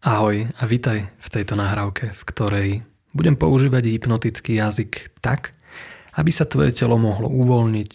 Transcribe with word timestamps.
Ahoj 0.00 0.48
a 0.56 0.64
vitaj 0.64 1.12
v 1.12 1.28
tejto 1.28 1.60
nahrávke, 1.60 2.16
v 2.16 2.22
ktorej 2.32 2.68
budem 3.12 3.36
používať 3.36 3.84
hypnotický 3.84 4.56
jazyk 4.56 5.12
tak, 5.20 5.52
aby 6.16 6.32
sa 6.32 6.48
tvoje 6.48 6.72
telo 6.72 6.96
mohlo 6.96 7.28
uvoľniť, 7.28 7.92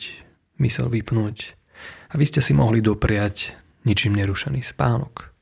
mysel 0.62 0.94
vypnúť 0.94 1.58
a 2.06 2.14
vy 2.14 2.30
ste 2.30 2.46
si 2.46 2.54
mohli 2.54 2.86
dopriať 2.86 3.58
ničím 3.90 4.22
nerušený 4.22 4.62
spánok. 4.62 5.34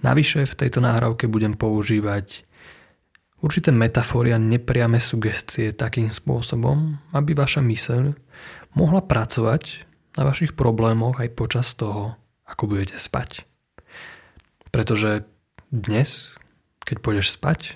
Navyše 0.00 0.48
v 0.48 0.56
tejto 0.56 0.80
nahrávke 0.80 1.28
budem 1.28 1.52
používať 1.52 2.48
určité 3.44 3.68
metafory 3.68 4.32
a 4.32 4.40
nepriame 4.40 4.96
sugestie 4.96 5.76
takým 5.76 6.08
spôsobom, 6.08 6.96
aby 7.12 7.36
vaša 7.36 7.60
myseľ 7.60 8.16
mohla 8.72 9.04
pracovať 9.04 9.84
na 10.16 10.24
vašich 10.24 10.56
problémoch 10.56 11.20
aj 11.20 11.28
počas 11.36 11.76
toho, 11.76 12.16
ako 12.48 12.72
budete 12.72 12.96
spať. 12.96 13.44
Pretože 14.72 15.28
dnes, 15.74 16.38
keď 16.86 17.02
pôjdeš 17.02 17.34
spať, 17.34 17.74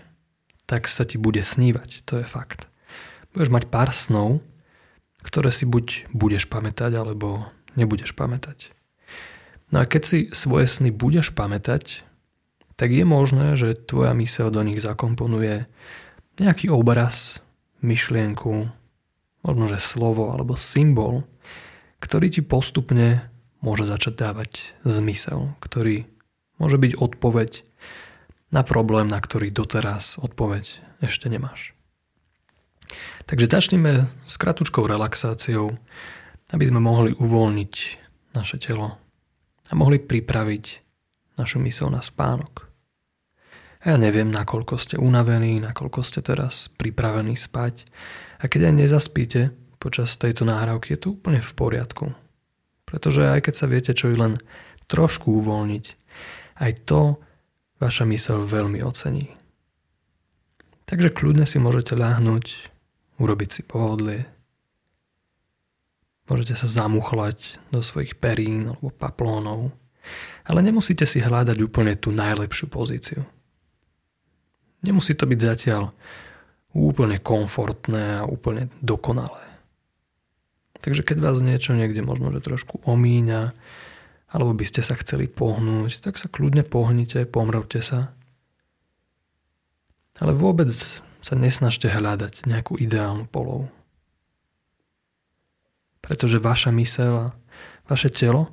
tak 0.70 0.86
sa 0.86 1.02
ti 1.02 1.18
bude 1.18 1.42
snívať, 1.42 2.06
to 2.06 2.22
je 2.22 2.26
fakt. 2.28 2.70
Budeš 3.34 3.50
mať 3.50 3.64
pár 3.66 3.90
snov, 3.90 4.38
ktoré 5.26 5.50
si 5.50 5.66
buď 5.66 6.06
budeš 6.14 6.46
pamätať, 6.46 6.94
alebo 6.94 7.50
nebudeš 7.74 8.14
pamätať. 8.14 8.70
No 9.74 9.82
a 9.82 9.84
keď 9.84 10.02
si 10.06 10.18
svoje 10.30 10.70
sny 10.70 10.94
budeš 10.94 11.34
pamätať, 11.34 12.06
tak 12.78 12.94
je 12.94 13.02
možné, 13.02 13.58
že 13.58 13.74
tvoja 13.74 14.14
myseľ 14.14 14.54
do 14.54 14.62
nich 14.62 14.78
zakomponuje 14.78 15.66
nejaký 16.38 16.70
obraz, 16.70 17.42
myšlienku, 17.82 18.70
možno 19.42 19.64
že 19.66 19.82
slovo 19.82 20.30
alebo 20.30 20.54
symbol, 20.54 21.26
ktorý 21.98 22.30
ti 22.30 22.42
postupne 22.46 23.26
môže 23.58 23.86
začať 23.86 24.14
dávať 24.14 24.50
zmysel, 24.86 25.58
ktorý 25.58 26.06
môže 26.62 26.78
byť 26.78 26.92
odpoveď 26.98 27.67
na 28.48 28.64
problém, 28.64 29.08
na 29.08 29.20
ktorý 29.20 29.52
doteraz 29.52 30.16
odpoveď 30.20 30.80
ešte 31.04 31.28
nemáš. 31.28 31.76
Takže 33.28 33.46
začneme 33.48 34.08
s 34.24 34.40
kratučkou 34.40 34.88
relaxáciou, 34.88 35.76
aby 36.48 36.64
sme 36.64 36.80
mohli 36.80 37.12
uvoľniť 37.12 37.74
naše 38.32 38.56
telo 38.56 38.96
a 39.68 39.72
mohli 39.76 40.00
pripraviť 40.00 40.64
našu 41.36 41.60
mysel 41.60 41.92
na 41.92 42.00
spánok. 42.00 42.68
A 43.84 43.94
ja 43.94 43.96
neviem, 44.00 44.32
nakoľko 44.32 44.74
ste 44.80 44.96
unavení, 44.98 45.62
nakoľko 45.62 46.00
ste 46.02 46.24
teraz 46.24 46.66
pripravení 46.80 47.38
spať. 47.38 47.86
A 48.42 48.50
keď 48.50 48.72
aj 48.72 48.74
nezaspíte 48.74 49.40
počas 49.78 50.18
tejto 50.18 50.42
náhrávky, 50.42 50.96
je 50.96 51.00
to 51.06 51.08
úplne 51.14 51.38
v 51.38 51.52
poriadku. 51.54 52.06
Pretože 52.88 53.28
aj 53.28 53.46
keď 53.46 53.54
sa 53.54 53.66
viete 53.70 53.92
čo 53.94 54.10
len 54.10 54.34
trošku 54.90 55.30
uvoľniť, 55.30 55.84
aj 56.58 56.72
to 56.88 57.22
vaša 57.78 58.04
mysel 58.10 58.42
veľmi 58.42 58.82
ocení. 58.82 59.34
Takže 60.88 61.12
kľudne 61.12 61.44
si 61.44 61.60
môžete 61.60 61.94
ľahnúť, 61.94 62.74
urobiť 63.18 63.50
si 63.50 63.62
pohodlie. 63.66 64.24
Môžete 66.28 66.54
sa 66.56 66.68
zamuchlať 66.68 67.60
do 67.72 67.80
svojich 67.80 68.16
perín 68.16 68.72
alebo 68.72 68.92
paplónov, 68.92 69.72
ale 70.44 70.60
nemusíte 70.64 71.04
si 71.04 71.20
hľadať 71.20 71.58
úplne 71.60 71.96
tú 71.96 72.12
najlepšiu 72.12 72.66
pozíciu. 72.68 73.20
Nemusí 74.84 75.12
to 75.16 75.26
byť 75.26 75.40
zatiaľ 75.40 75.90
úplne 76.72 77.18
komfortné 77.18 78.22
a 78.22 78.28
úplne 78.28 78.70
dokonalé. 78.78 79.44
Takže 80.78 81.02
keď 81.02 81.16
vás 81.18 81.36
niečo 81.42 81.74
niekde 81.74 82.06
možno 82.06 82.30
že 82.30 82.38
trošku 82.38 82.80
omíňa, 82.86 83.52
alebo 84.28 84.52
by 84.52 84.64
ste 84.64 84.84
sa 84.84 84.92
chceli 85.00 85.24
pohnúť, 85.24 86.04
tak 86.04 86.20
sa 86.20 86.28
kľudne 86.28 86.60
pohnite, 86.64 87.24
pomrvte 87.24 87.80
sa. 87.80 88.12
Ale 90.20 90.36
vôbec 90.36 90.68
sa 91.24 91.34
nesnažte 91.34 91.88
hľadať 91.88 92.44
nejakú 92.44 92.76
ideálnu 92.76 93.24
polohu. 93.24 93.72
Pretože 96.04 96.42
vaša 96.42 96.70
myseľ 96.72 97.12
a 97.16 97.26
vaše 97.88 98.12
telo, 98.12 98.52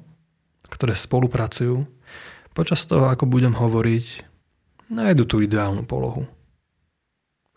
ktoré 0.72 0.95
spolupracujú, 0.95 1.83
počas 2.55 2.88
toho, 2.88 3.11
ako 3.11 3.28
budem 3.28 3.51
hovoriť, 3.51 4.23
nájdu 4.88 5.23
tú 5.28 5.35
ideálnu 5.44 5.83
polohu, 5.83 6.23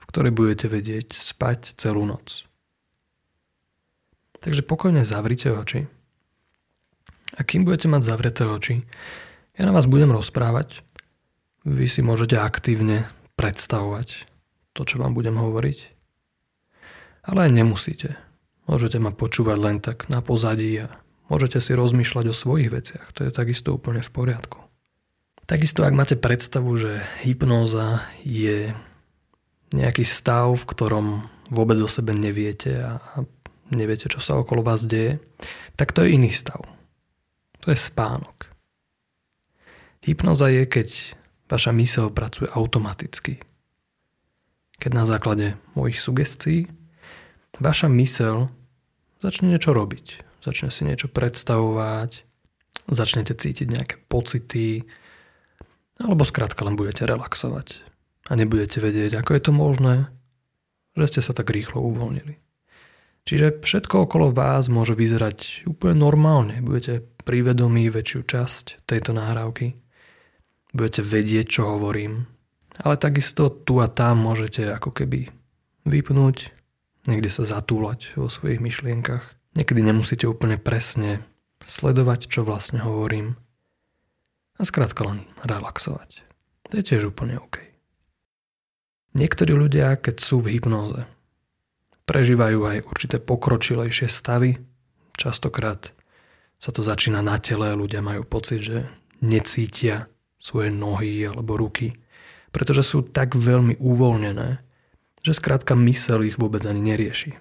v 0.00 0.04
ktorej 0.10 0.34
budete 0.34 0.66
vedieť 0.66 1.14
spať 1.14 1.78
celú 1.78 2.02
noc. 2.02 2.42
Takže 4.42 4.66
pokojne 4.66 5.06
zavrite 5.06 5.50
oči 5.50 5.97
a 7.38 7.40
kým 7.46 7.62
budete 7.62 7.86
mať 7.86 8.02
zavreté 8.02 8.42
oči, 8.42 8.82
ja 9.54 9.62
na 9.62 9.70
vás 9.70 9.86
budem 9.86 10.10
rozprávať. 10.10 10.82
Vy 11.62 11.86
si 11.86 12.02
môžete 12.02 12.38
aktívne 12.38 13.06
predstavovať 13.38 14.26
to, 14.74 14.82
čo 14.82 14.98
vám 14.98 15.14
budem 15.14 15.38
hovoriť. 15.38 15.78
Ale 17.26 17.46
aj 17.46 17.52
nemusíte. 17.54 18.18
Môžete 18.66 18.98
ma 18.98 19.14
počúvať 19.14 19.58
len 19.58 19.78
tak 19.78 20.10
na 20.10 20.22
pozadí 20.22 20.86
a 20.86 20.98
môžete 21.30 21.62
si 21.62 21.74
rozmýšľať 21.74 22.26
o 22.30 22.34
svojich 22.36 22.70
veciach. 22.70 23.06
To 23.18 23.26
je 23.26 23.30
takisto 23.34 23.74
úplne 23.74 24.02
v 24.02 24.10
poriadku. 24.10 24.58
Takisto, 25.48 25.82
ak 25.82 25.96
máte 25.96 26.16
predstavu, 26.18 26.76
že 26.76 27.00
hypnóza 27.24 28.04
je 28.20 28.76
nejaký 29.72 30.04
stav, 30.04 30.52
v 30.52 30.68
ktorom 30.68 31.06
vôbec 31.48 31.80
o 31.80 31.88
sebe 31.88 32.12
neviete 32.12 32.84
a 32.84 33.24
neviete, 33.72 34.12
čo 34.12 34.20
sa 34.20 34.36
okolo 34.36 34.60
vás 34.60 34.84
deje, 34.84 35.20
tak 35.76 35.96
to 35.96 36.04
je 36.04 36.16
iný 36.20 36.28
stav. 36.32 36.64
To 37.68 37.76
je 37.76 37.84
spánok. 37.84 38.48
Hypnoza 40.00 40.48
je, 40.48 40.64
keď 40.64 40.88
vaša 41.52 41.76
myseľ 41.76 42.08
pracuje 42.16 42.48
automaticky. 42.48 43.44
Keď 44.80 44.90
na 44.96 45.04
základe 45.04 45.60
mojich 45.76 46.00
sugestií 46.00 46.72
vaša 47.60 47.92
myseľ 47.92 48.48
začne 49.20 49.52
niečo 49.52 49.76
robiť. 49.76 50.24
Začne 50.40 50.72
si 50.72 50.88
niečo 50.88 51.12
predstavovať, 51.12 52.24
začnete 52.88 53.36
cítiť 53.36 53.68
nejaké 53.68 54.00
pocity, 54.08 54.88
alebo 56.00 56.24
skrátka 56.24 56.64
len 56.64 56.72
budete 56.72 57.04
relaxovať 57.04 57.84
a 58.30 58.32
nebudete 58.32 58.80
vedieť, 58.80 59.20
ako 59.20 59.36
je 59.36 59.42
to 59.44 59.52
možné, 59.52 59.94
že 60.96 61.04
ste 61.12 61.20
sa 61.20 61.36
tak 61.36 61.52
rýchlo 61.52 61.84
uvoľnili. 61.84 62.47
Čiže 63.24 63.60
všetko 63.60 64.08
okolo 64.08 64.32
vás 64.32 64.70
môže 64.70 64.94
vyzerať 64.94 65.68
úplne 65.68 66.00
normálne. 66.00 66.60
Budete 66.60 67.04
privedomí 67.26 67.88
väčšiu 67.92 68.24
časť 68.24 68.88
tejto 68.88 69.12
nahrávky. 69.12 69.76
Budete 70.72 71.04
vedieť, 71.04 71.46
čo 71.60 71.76
hovorím. 71.76 72.24
Ale 72.78 72.96
takisto 72.96 73.50
tu 73.50 73.82
a 73.82 73.90
tam 73.90 74.22
môžete 74.22 74.70
ako 74.70 74.94
keby 74.94 75.28
vypnúť, 75.88 76.52
niekde 77.10 77.32
sa 77.32 77.42
zatúlať 77.42 78.14
vo 78.14 78.30
svojich 78.30 78.62
myšlienkach. 78.62 79.34
Niekedy 79.58 79.80
nemusíte 79.82 80.28
úplne 80.30 80.60
presne 80.60 81.26
sledovať, 81.64 82.30
čo 82.30 82.46
vlastne 82.46 82.78
hovorím. 82.84 83.34
A 84.58 84.62
skrátka 84.62 85.02
len 85.02 85.26
relaxovať. 85.42 86.22
To 86.70 86.72
je 86.78 86.84
tiež 86.84 87.10
úplne 87.10 87.40
OK. 87.40 87.58
Niektorí 89.16 89.56
ľudia, 89.56 89.96
keď 89.98 90.20
sú 90.20 90.38
v 90.44 90.58
hypnóze, 90.58 91.08
prežívajú 92.08 92.64
aj 92.64 92.78
určité 92.88 93.20
pokročilejšie 93.20 94.08
stavy. 94.08 94.56
Častokrát 95.20 95.92
sa 96.56 96.70
to 96.72 96.80
začína 96.80 97.20
na 97.20 97.36
tele, 97.36 97.76
ľudia 97.76 98.00
majú 98.00 98.24
pocit, 98.24 98.64
že 98.64 98.88
necítia 99.20 100.08
svoje 100.40 100.72
nohy 100.72 101.28
alebo 101.28 101.60
ruky, 101.60 102.00
pretože 102.50 102.82
sú 102.86 103.04
tak 103.04 103.36
veľmi 103.36 103.76
uvoľnené, 103.76 104.64
že 105.20 105.36
skrátka 105.36 105.76
mysel 105.76 106.24
ich 106.24 106.40
vôbec 106.40 106.64
ani 106.64 106.80
nerieši. 106.80 107.36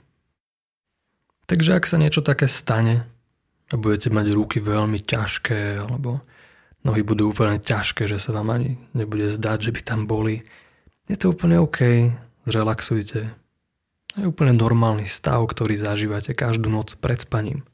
Takže 1.48 1.80
ak 1.80 1.88
sa 1.88 1.96
niečo 1.96 2.20
také 2.20 2.52
stane 2.52 3.08
a 3.72 3.76
budete 3.80 4.12
mať 4.12 4.36
ruky 4.36 4.60
veľmi 4.60 5.00
ťažké 5.00 5.80
alebo 5.80 6.20
nohy 6.84 7.08
budú 7.08 7.32
úplne 7.32 7.56
ťažké, 7.56 8.04
že 8.10 8.20
sa 8.20 8.36
vám 8.36 8.52
ani 8.52 8.76
nebude 8.92 9.32
zdať, 9.32 9.72
že 9.72 9.74
by 9.74 9.82
tam 9.86 10.00
boli, 10.10 10.44
je 11.08 11.16
to 11.16 11.32
úplne 11.32 11.56
OK, 11.60 12.12
zrelaxujte, 12.44 13.32
je 14.24 14.30
úplne 14.30 14.58
normálny 14.58 15.06
stav, 15.06 15.46
ktorý 15.46 15.78
zažívate 15.78 16.34
každú 16.34 16.74
noc 16.74 16.98
pred 16.98 17.22
spaním. 17.22 17.68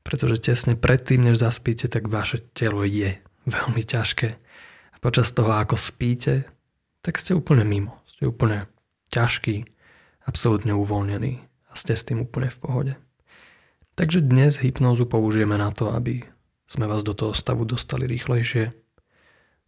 Pretože 0.00 0.40
tesne 0.40 0.74
predtým, 0.76 1.24
než 1.24 1.40
zaspíte, 1.40 1.88
tak 1.88 2.08
vaše 2.08 2.40
telo 2.56 2.84
je 2.84 3.16
veľmi 3.48 3.82
ťažké. 3.84 4.28
A 4.92 4.96
počas 5.00 5.32
toho, 5.32 5.52
ako 5.56 5.76
spíte, 5.76 6.48
tak 7.00 7.16
ste 7.16 7.32
úplne 7.32 7.64
mimo. 7.64 8.00
Ste 8.08 8.28
úplne 8.28 8.68
ťažký, 9.12 9.64
absolútne 10.28 10.76
uvoľnený 10.76 11.40
a 11.70 11.72
ste 11.76 11.96
s 11.96 12.04
tým 12.04 12.24
úplne 12.24 12.52
v 12.52 12.60
pohode. 12.60 12.92
Takže 13.96 14.24
dnes 14.24 14.60
hypnózu 14.60 15.04
použijeme 15.04 15.60
na 15.60 15.72
to, 15.72 15.92
aby 15.92 16.24
sme 16.70 16.86
vás 16.86 17.02
do 17.02 17.12
toho 17.12 17.34
stavu 17.34 17.66
dostali 17.66 18.06
rýchlejšie. 18.06 18.72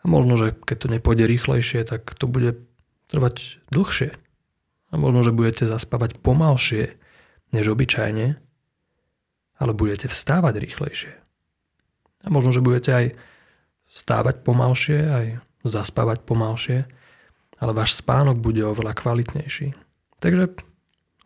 A 0.02 0.04
možno, 0.06 0.38
že 0.38 0.54
keď 0.54 0.76
to 0.78 0.88
nepôjde 0.88 1.24
rýchlejšie, 1.26 1.82
tak 1.86 2.06
to 2.14 2.30
bude 2.30 2.62
trvať 3.10 3.62
dlhšie. 3.70 4.21
A 4.92 5.00
možno, 5.00 5.24
že 5.24 5.32
budete 5.32 5.64
zaspávať 5.64 6.20
pomalšie 6.20 7.00
než 7.56 7.72
obyčajne, 7.72 8.36
ale 9.56 9.72
budete 9.72 10.06
vstávať 10.08 10.54
rýchlejšie. 10.60 11.12
A 12.22 12.28
možno, 12.28 12.52
že 12.52 12.64
budete 12.64 12.90
aj 12.92 13.06
vstávať 13.92 14.44
pomalšie, 14.44 15.00
aj 15.08 15.26
zaspávať 15.64 16.22
pomalšie, 16.24 16.88
ale 17.62 17.72
váš 17.72 17.98
spánok 17.98 18.38
bude 18.42 18.62
oveľa 18.62 18.94
kvalitnejší. 18.94 19.74
Takže 20.18 20.54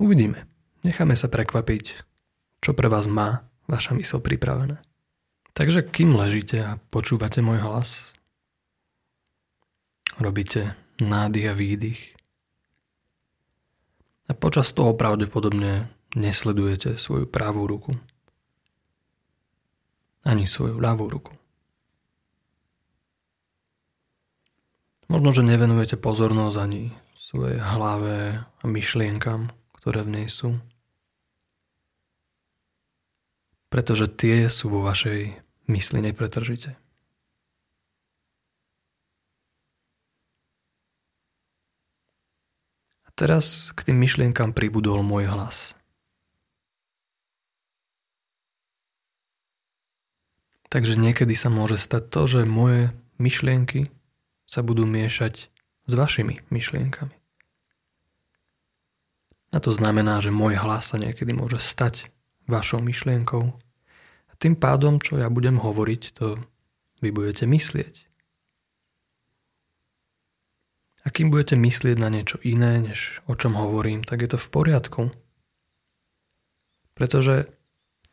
uvidíme. 0.01 0.45
Necháme 0.85 1.17
sa 1.17 1.27
prekvapiť, 1.27 1.85
čo 2.61 2.71
pre 2.77 2.87
vás 2.87 3.09
má 3.09 3.49
vaša 3.67 3.97
mysl 3.97 4.23
pripravené. 4.23 4.79
Takže 5.57 5.89
kým 5.89 6.13
ležíte 6.13 6.61
a 6.61 6.77
počúvate 6.93 7.41
môj 7.41 7.65
hlas, 7.65 8.13
robíte 10.21 10.77
nádych 11.01 11.49
a 11.49 11.55
výdych. 11.57 12.16
A 14.27 14.35
počas 14.35 14.75
toho 14.75 14.95
pravdepodobne 14.99 15.87
nesledujete 16.19 16.99
svoju 16.99 17.31
pravú 17.31 17.67
ruku. 17.71 17.95
Ani 20.27 20.51
svoju 20.51 20.83
ľavú 20.83 21.07
ruku. 21.07 21.33
Možno, 25.07 25.31
že 25.31 25.47
nevenujete 25.47 25.95
pozornosť 25.95 26.57
ani 26.59 26.91
svojej 27.15 27.63
hlave 27.63 28.43
a 28.43 28.65
myšlienkam, 28.67 29.55
ktoré 29.79 30.03
v 30.03 30.13
nej 30.19 30.27
sú. 30.27 30.59
Pretože 33.71 34.11
tie 34.11 34.51
sú 34.51 34.67
vo 34.67 34.83
vašej 34.83 35.39
mysli 35.71 35.99
nepretržite. 36.03 36.75
Teraz 43.17 43.73
k 43.73 43.91
tým 43.91 43.97
myšlienkam 43.99 44.53
pribudol 44.53 45.01
môj 45.01 45.27
hlas. 45.33 45.73
Takže 50.69 51.01
niekedy 51.01 51.33
sa 51.33 51.49
môže 51.49 51.81
stať 51.81 52.13
to, 52.13 52.23
že 52.29 52.41
moje 52.45 52.93
myšlienky 53.17 53.89
sa 54.45 54.61
budú 54.61 54.85
miešať 54.85 55.49
s 55.87 55.93
vašimi 55.95 56.45
myšlienkami. 56.53 57.17
A 59.55 59.59
to 59.63 59.73
znamená, 59.73 60.21
že 60.21 60.35
môj 60.35 60.59
hlas 60.61 60.93
sa 60.93 61.01
niekedy 61.01 61.33
môže 61.33 61.63
stať 61.63 62.11
vašou 62.45 62.83
myšlienkou. 62.83 63.57
A 64.29 64.33
tým 64.37 64.59
pádom, 64.59 65.01
čo 65.01 65.17
ja 65.17 65.33
budem 65.33 65.57
hovoriť, 65.57 66.03
to 66.13 66.37
vy 67.01 67.09
budete 67.15 67.47
myslieť. 67.47 68.06
A 71.07 71.15
kým 71.15 71.31
budete 71.31 71.55
myslieť 71.55 72.03
na 72.03 72.11
niečo 72.11 72.43
iné, 72.43 72.83
než 72.83 73.23
o 73.31 73.39
čom 73.39 73.55
hovorím, 73.55 74.03
tak 74.03 74.27
je 74.27 74.35
to 74.35 74.39
v 74.43 74.51
poriadku. 74.51 75.03
Pretože 76.99 77.47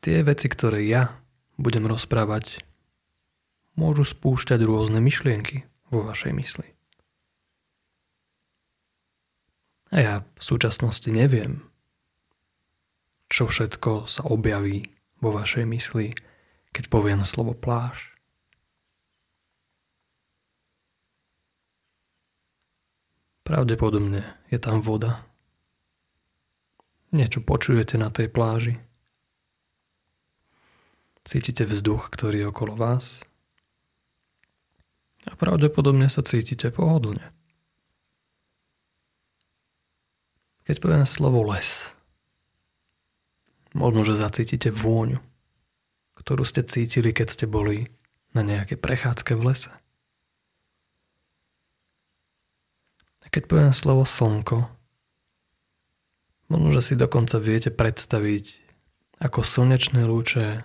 tie 0.06 0.22
veci, 0.22 0.46
ktoré 0.46 0.86
ja 0.86 1.18
budem 1.58 1.90
rozprávať, 1.90 2.62
môžu 3.74 4.06
spúšťať 4.06 4.62
rôzne 4.62 5.02
myšlienky 5.02 5.66
vo 5.90 6.06
vašej 6.06 6.38
mysli. 6.38 6.68
A 9.90 9.98
ja 9.98 10.16
v 10.22 10.42
súčasnosti 10.42 11.10
neviem, 11.10 11.66
čo 13.34 13.50
všetko 13.50 14.06
sa 14.06 14.22
objaví 14.30 14.94
vo 15.18 15.34
vašej 15.34 15.66
mysli, 15.66 16.14
keď 16.70 16.94
poviem 16.94 17.26
slovo 17.26 17.58
pláž. 17.58 18.13
Pravdepodobne 23.44 24.24
je 24.48 24.60
tam 24.60 24.80
voda. 24.80 25.24
Niečo 27.12 27.44
počujete 27.44 28.00
na 28.00 28.08
tej 28.10 28.32
pláži. 28.32 28.80
Cítite 31.24 31.68
vzduch, 31.68 32.08
ktorý 32.12 32.44
je 32.44 32.50
okolo 32.52 32.74
vás 32.76 33.24
a 35.28 35.34
pravdepodobne 35.40 36.12
sa 36.12 36.20
cítite 36.24 36.68
pohodlne. 36.72 37.24
Keď 40.64 40.80
poviem 40.80 41.08
slovo 41.08 41.44
les, 41.48 41.92
možno, 43.76 44.08
že 44.08 44.20
zacítite 44.20 44.72
vôňu, 44.72 45.20
ktorú 46.20 46.48
ste 46.48 46.64
cítili, 46.64 47.12
keď 47.12 47.28
ste 47.28 47.46
boli 47.48 47.92
na 48.32 48.44
nejakej 48.44 48.80
prechádzke 48.80 49.36
v 49.36 49.52
lese. 49.52 49.72
Keď 53.34 53.50
poviem 53.50 53.74
slovo 53.74 54.06
slnko, 54.06 54.70
možno, 56.54 56.70
že 56.78 56.82
si 56.86 56.94
dokonca 56.94 57.42
viete 57.42 57.74
predstaviť, 57.74 58.62
ako 59.18 59.42
slnečné 59.42 60.06
lúče 60.06 60.62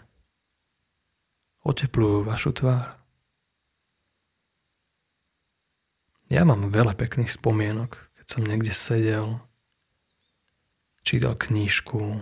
oteplujú 1.65 2.29
vašu 2.29 2.53
tvár. 2.53 3.01
Ja 6.29 6.45
mám 6.45 6.69
veľa 6.69 6.93
pekných 6.93 7.33
spomienok, 7.33 7.97
keď 8.21 8.27
som 8.29 8.45
niekde 8.45 8.77
sedel, 8.77 9.41
čítal 11.01 11.41
knížku 11.41 12.21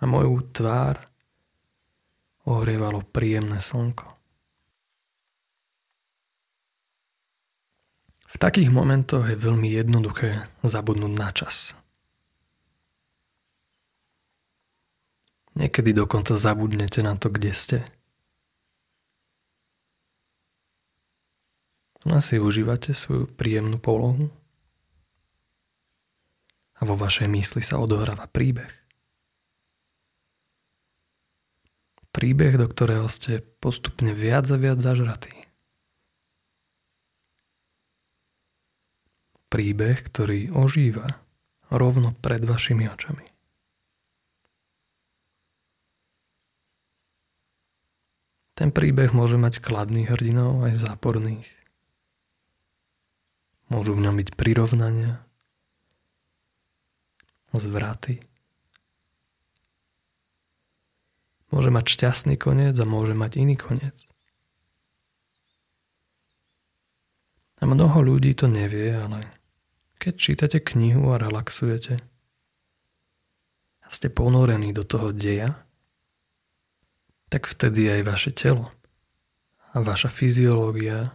a 0.00 0.02
moju 0.08 0.40
tvár 0.56 1.04
ohrievalo 2.48 3.04
príjemné 3.04 3.60
slnko. 3.60 4.19
V 8.30 8.36
takých 8.38 8.70
momentoch 8.70 9.26
je 9.26 9.36
veľmi 9.36 9.66
jednoduché 9.66 10.46
zabudnúť 10.62 11.12
na 11.12 11.30
čas. 11.34 11.74
Niekedy 15.58 15.92
dokonca 15.92 16.38
zabudnete 16.38 17.02
na 17.02 17.18
to, 17.18 17.28
kde 17.28 17.52
ste– 17.52 17.78
Len 22.08 22.20
si 22.24 22.40
užívate 22.40 22.96
svoju 22.96 23.28
príjemnú 23.28 23.76
polohu 23.76 24.32
a 26.80 26.88
vo 26.88 26.96
vašej 26.96 27.28
mysli 27.28 27.60
sa 27.60 27.76
odohráva 27.76 28.24
príbeh. 28.24 28.72
Príbeh, 32.10 32.56
do 32.56 32.66
ktorého 32.66 33.04
ste 33.12 33.44
postupne 33.60 34.16
viac 34.16 34.48
a 34.48 34.56
viac 34.56 34.80
zažratí. 34.80 35.49
Príbeh, 39.50 39.98
ktorý 40.06 40.54
ožíva 40.54 41.18
rovno 41.68 42.14
pred 42.22 42.46
vašimi 42.46 42.86
očami. 42.86 43.26
Ten 48.54 48.70
príbeh 48.70 49.16
môže 49.16 49.40
mať 49.40 49.64
kladných 49.64 50.12
hrdinov 50.12 50.68
aj 50.68 50.84
záporných. 50.84 51.48
Môžu 53.72 53.96
v 53.96 54.04
ňom 54.04 54.20
byť 54.20 54.28
prirovnania, 54.36 55.24
zvraty. 57.56 58.20
Môže 61.50 61.72
mať 61.74 61.84
šťastný 61.88 62.38
koniec 62.38 62.78
a 62.78 62.86
môže 62.86 63.16
mať 63.16 63.40
iný 63.42 63.58
koniec. 63.58 63.96
A 67.58 67.66
mnoho 67.66 67.98
ľudí 68.04 68.36
to 68.38 68.46
nevie, 68.46 68.94
ale 68.94 69.39
keď 70.00 70.14
čítate 70.16 70.58
knihu 70.64 71.12
a 71.12 71.20
relaxujete 71.20 72.00
a 73.84 73.88
ste 73.92 74.08
ponorení 74.08 74.72
do 74.72 74.80
toho 74.80 75.12
deja, 75.12 75.60
tak 77.28 77.44
vtedy 77.44 77.92
aj 77.92 78.00
vaše 78.08 78.32
telo 78.32 78.72
a 79.70 79.84
vaša 79.84 80.08
fyziológia 80.08 81.12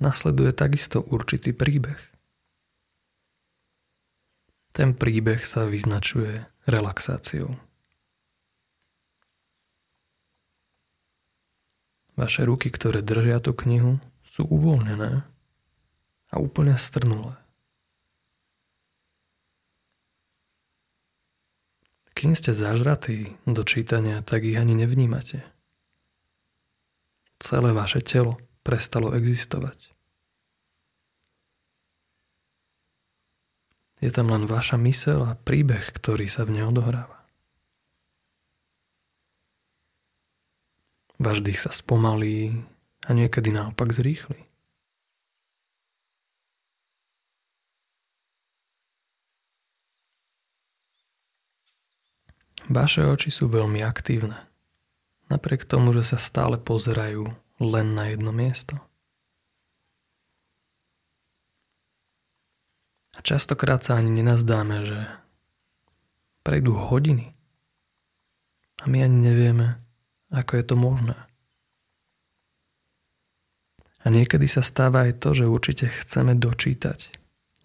nasleduje 0.00 0.50
takisto 0.56 1.04
určitý 1.04 1.52
príbeh. 1.52 2.00
Ten 4.72 4.96
príbeh 4.96 5.44
sa 5.44 5.68
vyznačuje 5.68 6.48
relaxáciou. 6.64 7.60
Vaše 12.16 12.42
ruky, 12.48 12.72
ktoré 12.72 13.04
držia 13.04 13.36
tú 13.38 13.52
knihu, 13.52 14.00
sú 14.24 14.48
uvoľnené 14.48 15.28
a 16.32 16.34
úplne 16.40 16.80
strnulé. 16.80 17.41
Kým 22.12 22.36
ste 22.36 22.52
zažratí 22.52 23.32
do 23.48 23.64
čítania, 23.64 24.20
tak 24.20 24.44
ich 24.44 24.56
ani 24.56 24.76
nevnímate. 24.76 25.42
Celé 27.40 27.74
vaše 27.74 28.04
telo 28.04 28.38
prestalo 28.62 29.16
existovať. 29.16 29.92
Je 34.02 34.10
tam 34.10 34.34
len 34.34 34.50
vaša 34.50 34.78
mysel 34.82 35.22
a 35.22 35.38
príbeh, 35.38 35.94
ktorý 35.94 36.26
sa 36.26 36.42
v 36.42 36.58
nej 36.58 36.64
odohráva. 36.66 37.22
Váš 41.22 41.38
dých 41.38 41.62
sa 41.62 41.70
spomalí 41.70 42.66
a 43.06 43.14
niekedy 43.14 43.54
naopak 43.54 43.94
zrýchli. 43.94 44.51
Vaše 52.72 53.04
oči 53.04 53.28
sú 53.28 53.52
veľmi 53.52 53.84
aktívne. 53.84 54.48
Napriek 55.28 55.68
tomu, 55.68 55.92
že 55.92 56.08
sa 56.08 56.16
stále 56.16 56.56
pozerajú 56.56 57.28
len 57.60 57.86
na 57.92 58.08
jedno 58.08 58.32
miesto. 58.32 58.80
A 63.12 63.20
častokrát 63.20 63.84
sa 63.84 64.00
ani 64.00 64.08
nenazdáme, 64.08 64.88
že 64.88 65.04
prejdú 66.40 66.72
hodiny 66.72 67.36
a 68.80 68.88
my 68.88 69.04
ani 69.04 69.18
nevieme, 69.20 69.76
ako 70.32 70.52
je 70.56 70.64
to 70.64 70.76
možné. 70.80 71.18
A 74.00 74.08
niekedy 74.08 74.48
sa 74.48 74.64
stáva 74.64 75.04
aj 75.06 75.20
to, 75.20 75.36
že 75.36 75.44
určite 75.44 75.92
chceme 75.92 76.40
dočítať 76.40 77.12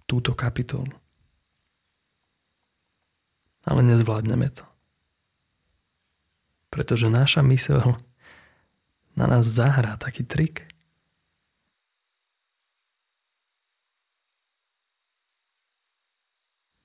túto 0.03 0.35
kapitolu. 0.35 0.91
Ale 3.63 3.81
nezvládneme 3.87 4.51
to. 4.51 4.67
Pretože 6.77 7.09
naša 7.09 7.41
mysel 7.41 7.97
na 9.17 9.25
nás 9.25 9.49
zahrá 9.49 9.97
taký 9.97 10.21
trik. 10.21 10.69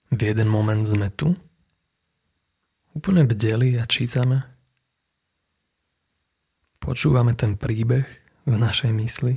V 0.08 0.16
jeden 0.16 0.48
moment 0.48 0.80
sme 0.88 1.12
tu, 1.12 1.36
úplne 2.96 3.28
bdeli 3.28 3.76
a 3.76 3.84
čítame. 3.84 4.48
Počúvame 6.80 7.36
ten 7.36 7.60
príbeh 7.60 8.08
v 8.48 8.54
našej 8.56 8.96
mysli. 8.96 9.36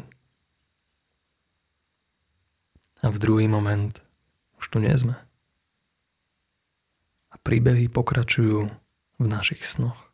A 3.04 3.12
v 3.12 3.18
druhý 3.20 3.52
moment 3.52 3.92
už 4.64 4.72
tu 4.72 4.80
nie 4.80 4.96
sme. 4.96 5.20
A 7.32 7.36
príbehy 7.44 7.92
pokračujú 7.92 8.72
v 9.20 9.26
našich 9.28 9.68
snoch. 9.68 10.05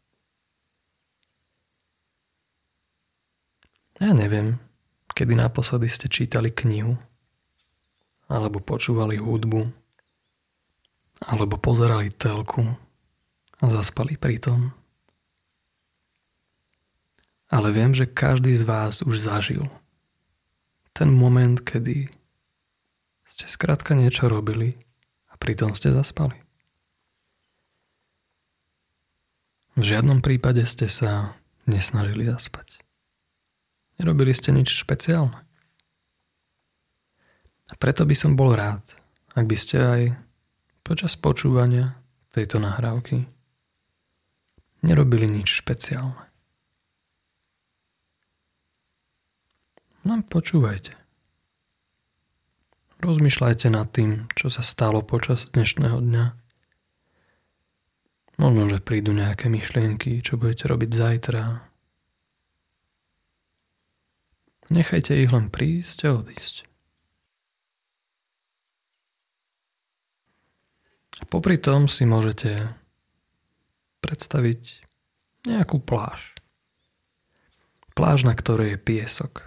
Ja 4.01 4.17
neviem, 4.17 4.57
kedy 5.13 5.37
naposledy 5.37 5.85
ste 5.85 6.09
čítali 6.09 6.49
knihu, 6.49 6.97
alebo 8.25 8.57
počúvali 8.57 9.21
hudbu, 9.21 9.69
alebo 11.29 11.61
pozerali 11.61 12.09
telku 12.09 12.65
a 13.61 13.65
zaspali 13.69 14.17
pri 14.17 14.41
tom. 14.41 14.73
Ale 17.53 17.69
viem, 17.69 17.93
že 17.93 18.09
každý 18.09 18.57
z 18.57 18.65
vás 18.65 19.05
už 19.05 19.21
zažil 19.21 19.69
ten 20.97 21.13
moment, 21.13 21.61
kedy 21.61 22.09
ste 23.29 23.45
skrátka 23.45 23.93
niečo 23.93 24.25
robili 24.25 24.81
a 25.29 25.37
pritom 25.37 25.77
ste 25.77 25.93
zaspali. 25.93 26.41
V 29.77 29.83
žiadnom 29.85 30.25
prípade 30.25 30.65
ste 30.65 30.89
sa 30.89 31.37
nesnažili 31.69 32.25
zaspať. 32.25 32.81
Nerobili 34.01 34.33
ste 34.33 34.49
nič 34.49 34.81
špeciálne. 34.81 35.37
A 37.69 37.73
preto 37.77 38.01
by 38.01 38.15
som 38.17 38.33
bol 38.33 38.57
rád, 38.57 38.81
ak 39.37 39.45
by 39.45 39.53
ste 39.53 39.77
aj 39.77 40.01
počas 40.81 41.13
počúvania 41.13 42.01
tejto 42.33 42.57
nahrávky 42.57 43.29
nerobili 44.81 45.29
nič 45.29 45.61
špeciálne. 45.61 46.25
Len 50.01 50.25
počúvajte. 50.25 50.97
Rozmýšľajte 53.05 53.67
nad 53.69 53.85
tým, 53.93 54.25
čo 54.33 54.49
sa 54.49 54.65
stalo 54.65 55.05
počas 55.05 55.45
dnešného 55.53 56.01
dňa. 56.01 56.25
Možno, 58.41 58.65
že 58.65 58.81
prídu 58.81 59.13
nejaké 59.13 59.45
myšlienky, 59.45 60.25
čo 60.25 60.41
budete 60.41 60.65
robiť 60.65 60.89
zajtra, 60.89 61.70
Nechajte 64.71 65.19
ich 65.19 65.27
len 65.27 65.51
prísť 65.51 66.07
a 66.07 66.15
odísť. 66.15 66.63
A 71.19 71.27
popri 71.27 71.59
tom 71.59 71.91
si 71.91 72.07
môžete 72.07 72.71
predstaviť 73.99 74.87
nejakú 75.43 75.83
pláž. 75.83 76.31
Pláž, 77.99 78.23
na 78.23 78.31
ktorej 78.31 78.79
je 78.79 78.79
piesok. 78.79 79.43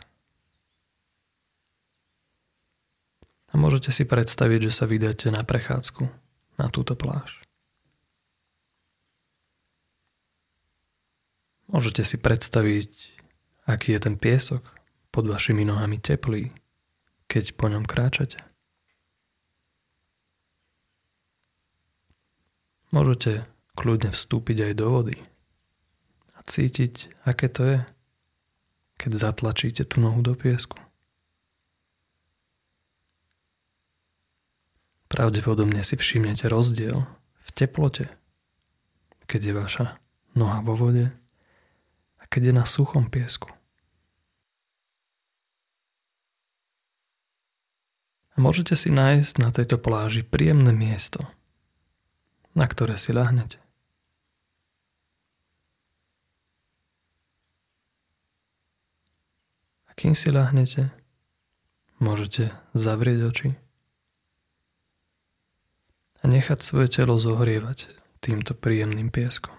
A 3.49 3.57
môžete 3.57 3.97
si 3.97 4.05
predstaviť, 4.05 4.69
že 4.69 4.77
sa 4.77 4.85
vydáte 4.85 5.33
na 5.33 5.41
prechádzku 5.41 6.05
na 6.61 6.69
túto 6.69 6.93
pláž. 6.93 7.41
Môžete 11.73 12.05
si 12.05 12.21
predstaviť, 12.21 12.93
aký 13.65 13.97
je 13.97 14.01
ten 14.05 14.21
piesok, 14.21 14.74
pod 15.15 15.31
vašimi 15.31 15.63
nohami 15.63 16.03
teplý, 16.03 16.51
keď 17.31 17.55
po 17.55 17.71
ňom 17.71 17.87
kráčate. 17.87 18.43
Môžete 22.91 23.47
kľudne 23.79 24.11
vstúpiť 24.11 24.71
aj 24.71 24.73
do 24.75 24.87
vody 24.91 25.17
a 26.35 26.43
cítiť, 26.43 27.15
aké 27.23 27.47
to 27.47 27.63
je, 27.63 27.79
keď 28.99 29.11
zatlačíte 29.15 29.87
tú 29.87 30.03
nohu 30.03 30.19
do 30.19 30.35
piesku. 30.35 30.83
Pravdepodobne 35.07 35.87
si 35.87 35.95
všimnete 35.95 36.51
rozdiel 36.51 37.07
v 37.47 37.51
teplote, 37.55 38.11
keď 39.31 39.41
je 39.47 39.55
vaša 39.55 39.87
noha 40.35 40.59
vo 40.67 40.75
vode 40.75 41.07
a 42.19 42.23
keď 42.27 42.51
je 42.51 42.55
na 42.59 42.67
suchom 42.67 43.07
piesku. 43.07 43.55
A 48.35 48.43
môžete 48.43 48.75
si 48.75 48.91
nájsť 48.91 49.35
na 49.39 49.55
tejto 49.55 49.79
pláži 49.79 50.27
príjemné 50.27 50.75
miesto, 50.75 51.23
na 52.59 52.67
ktoré 52.67 52.99
si 52.99 53.15
ľahnete. 53.15 53.63
A 59.87 59.91
kým 59.95 60.19
si 60.19 60.35
ľahnete, 60.35 60.91
môžete 62.03 62.51
zavrieť 62.75 63.21
oči 63.31 63.51
a 66.19 66.25
nechať 66.27 66.59
svoje 66.65 66.89
telo 66.91 67.21
zohrievať 67.21 67.87
týmto 68.19 68.57
príjemným 68.57 69.13
pieskom. 69.13 69.53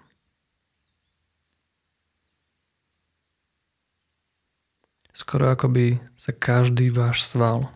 Skoro 5.16 5.48
ako 5.48 5.72
by 5.72 5.86
sa 6.20 6.36
každý 6.36 6.92
váš 6.92 7.24
sval 7.24 7.72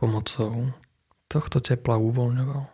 pomocou 0.00 0.72
tohto 1.28 1.60
tepla 1.60 2.00
uvoľňoval. 2.00 2.64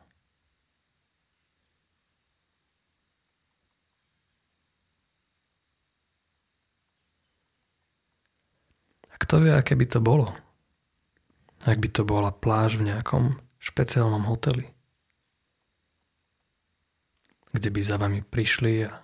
A 9.11 9.15
kto 9.19 9.43
vie, 9.43 9.51
aké 9.51 9.75
by 9.75 9.87
to 9.91 9.99
bolo? 9.99 10.31
Ak 11.67 11.83
by 11.83 11.89
to 11.91 12.07
bola 12.07 12.31
pláž 12.31 12.79
v 12.79 12.95
nejakom 12.95 13.43
špeciálnom 13.59 14.23
hoteli, 14.31 14.71
kde 17.51 17.69
by 17.75 17.81
za 17.83 17.99
vami 17.99 18.23
prišli 18.23 18.87
a 18.87 19.03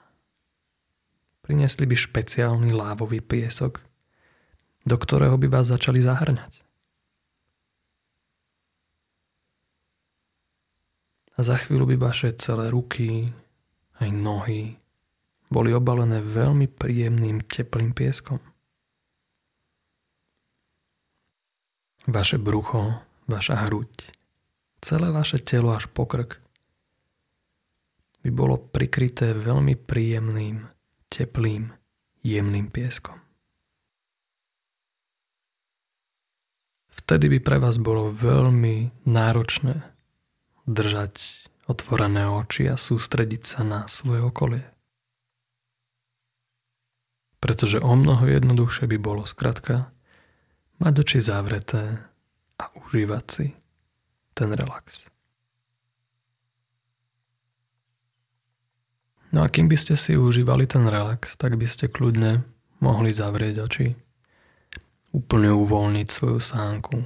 priniesli 1.42 1.90
by 1.90 1.96
špeciálny 1.98 2.70
lávový 2.70 3.18
piesok, 3.18 3.82
do 4.86 4.94
ktorého 4.94 5.34
by 5.34 5.50
vás 5.50 5.74
začali 5.74 5.98
zahrňať. 5.98 6.62
A 11.36 11.40
za 11.40 11.56
chvíľu 11.56 11.94
by 11.94 11.96
vaše 11.96 12.28
celé 12.36 12.68
ruky 12.68 13.32
aj 14.00 14.08
nohy 14.12 14.76
boli 15.52 15.72
obalené 15.76 16.24
veľmi 16.24 16.64
príjemným 16.64 17.44
teplým 17.44 17.92
pieskom. 17.92 18.40
Vaše 22.08 22.40
brucho, 22.40 23.04
vaša 23.28 23.68
hruď, 23.68 23.92
celé 24.82 25.12
vaše 25.12 25.38
telo 25.38 25.76
až 25.76 25.86
po 25.92 26.08
krk 26.08 26.40
by 28.24 28.30
bolo 28.32 28.58
prikryté 28.58 29.36
veľmi 29.36 29.76
príjemným, 29.76 30.66
teplým, 31.12 31.70
jemným 32.24 32.66
pieskom. 32.70 33.18
Vtedy 37.02 37.26
by 37.34 37.38
pre 37.42 37.58
vás 37.58 37.82
bolo 37.82 38.08
veľmi 38.14 39.04
náročné 39.10 39.91
držať 40.66 41.18
otvorené 41.66 42.26
oči 42.26 42.68
a 42.70 42.76
sústrediť 42.76 43.42
sa 43.42 43.60
na 43.62 43.80
svoje 43.86 44.22
okolie. 44.22 44.64
Pretože 47.42 47.82
o 47.82 47.94
mnoho 47.98 48.22
jednoduchšie 48.26 48.86
by 48.86 48.98
bolo 49.02 49.26
skratka 49.26 49.90
mať 50.78 50.94
oči 51.02 51.18
zavreté 51.18 51.98
a 52.58 52.64
užívať 52.78 53.24
si 53.26 53.46
ten 54.34 54.54
relax. 54.54 55.10
No 59.32 59.42
a 59.42 59.48
kým 59.48 59.66
by 59.66 59.76
ste 59.80 59.96
si 59.96 60.12
užívali 60.12 60.68
ten 60.68 60.84
relax, 60.84 61.40
tak 61.40 61.56
by 61.56 61.64
ste 61.64 61.88
kľudne 61.88 62.44
mohli 62.84 63.10
zavrieť 63.16 63.56
oči 63.64 63.86
úplne 65.12 65.52
uvoľniť 65.52 66.08
svoju 66.08 66.40
sánku, 66.40 66.96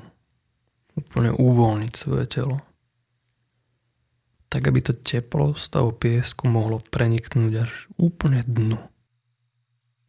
úplne 0.98 1.30
uvoľniť 1.34 1.92
svoje 1.94 2.24
telo. 2.26 2.56
Tak, 4.46 4.62
aby 4.70 4.80
to 4.80 4.94
teplo 4.94 5.58
z 5.58 5.66
toho 5.68 5.90
piesku 5.90 6.46
mohlo 6.46 6.78
preniknúť 6.78 7.52
až 7.66 7.72
úplne 7.98 8.46
dnu. 8.46 8.78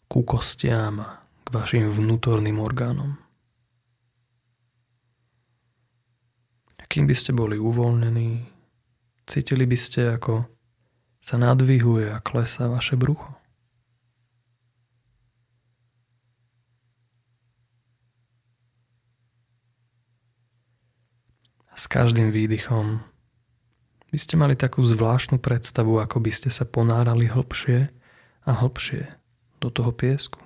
Ku 0.08 0.24
kostiam 0.24 1.04
a 1.04 1.26
k 1.44 1.48
vašim 1.52 1.90
vnútorným 1.90 2.62
orgánom. 2.62 3.18
A 6.78 6.84
kým 6.86 7.10
by 7.10 7.16
ste 7.18 7.36
boli 7.36 7.60
uvoľnení, 7.60 8.46
cítili 9.28 9.66
by 9.68 9.78
ste, 9.80 10.16
ako 10.16 10.48
sa 11.20 11.36
nadvihuje 11.36 12.14
a 12.14 12.24
klesá 12.24 12.72
vaše 12.72 12.96
brucho. 12.96 13.38
s 21.78 21.86
každým 21.86 22.34
výdychom 22.34 23.06
by 24.18 24.26
ste 24.26 24.34
mali 24.34 24.58
takú 24.58 24.82
zvláštnu 24.82 25.38
predstavu, 25.38 26.02
ako 26.02 26.18
by 26.18 26.34
ste 26.34 26.50
sa 26.50 26.66
ponárali 26.66 27.30
hlbšie 27.30 27.94
a 28.50 28.52
hlbšie 28.66 29.14
do 29.62 29.70
toho 29.70 29.94
piesku. 29.94 30.42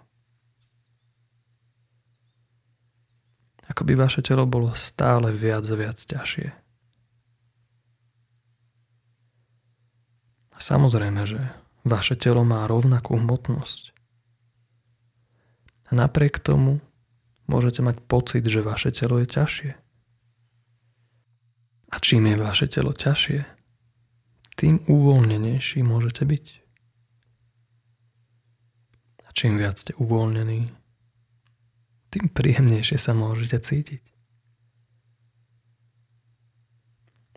Ako 3.72 3.88
by 3.88 3.96
vaše 3.96 4.20
telo 4.20 4.44
bolo 4.44 4.75
stále 4.75 5.32
viac 5.32 5.63
a 5.72 5.75
viac 5.80 6.04
ťažšie. 6.04 6.51
A 10.51 10.58
samozrejme, 10.60 11.24
že 11.24 11.40
vaše 11.88 12.20
telo 12.20 12.44
má 12.44 12.68
rovnakú 12.68 13.16
hmotnosť. 13.16 13.96
A 15.88 15.92
napriek 15.96 16.44
tomu 16.44 16.84
môžete 17.48 17.80
mať 17.80 18.04
pocit, 18.04 18.44
že 18.44 18.60
vaše 18.60 18.92
telo 18.92 19.16
je 19.24 19.32
ťažšie. 19.32 19.72
A 21.88 21.96
čím 22.04 22.28
je 22.28 22.36
vaše 22.36 22.68
telo 22.68 22.92
ťažšie, 22.92 23.61
tým 24.62 24.86
uvoľnenejší 24.86 25.82
môžete 25.82 26.22
byť. 26.22 26.46
A 29.25 29.30
čím 29.34 29.58
viac 29.58 29.82
ste 29.82 29.98
uvoľnení, 29.98 30.70
tým 32.13 32.25
príjemnejšie 32.30 33.01
sa 33.01 33.18
môžete 33.18 33.58
cítiť. 33.58 34.03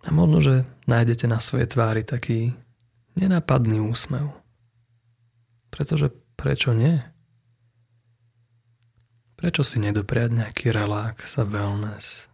A 0.04 0.12
možno, 0.12 0.44
že 0.44 0.54
nájdete 0.84 1.24
na 1.24 1.40
svojej 1.40 1.64
tvári 1.64 2.04
taký 2.04 2.52
nenápadný 3.16 3.80
úsmev. 3.80 4.36
Pretože 5.72 6.12
prečo 6.36 6.76
nie? 6.76 7.00
Prečo 9.40 9.64
si 9.64 9.80
nedopriať 9.80 10.44
nejaký 10.44 10.68
relax 10.76 11.40
a 11.40 11.48
wellness 11.48 12.28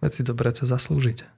Veď 0.00 0.12
si 0.16 0.22
to 0.24 0.32
predsa 0.32 0.64
zaslúžite. 0.64 1.28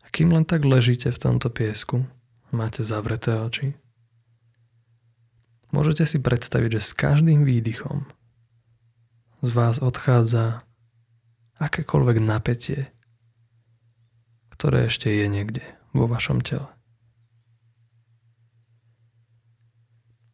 kým 0.11 0.35
len 0.35 0.43
tak 0.43 0.67
ležíte 0.67 1.07
v 1.09 1.19
tomto 1.19 1.47
piesku, 1.47 2.03
máte 2.51 2.83
zavreté 2.83 3.31
oči, 3.39 3.73
môžete 5.71 6.03
si 6.03 6.19
predstaviť, 6.19 6.77
že 6.77 6.81
s 6.83 6.91
každým 6.91 7.47
výdychom 7.47 8.03
z 9.41 9.49
vás 9.55 9.79
odchádza 9.79 10.61
akékoľvek 11.57 12.17
napätie, 12.21 12.91
ktoré 14.53 14.91
ešte 14.91 15.09
je 15.09 15.25
niekde 15.31 15.63
vo 15.95 16.05
vašom 16.05 16.43
tele. 16.43 16.69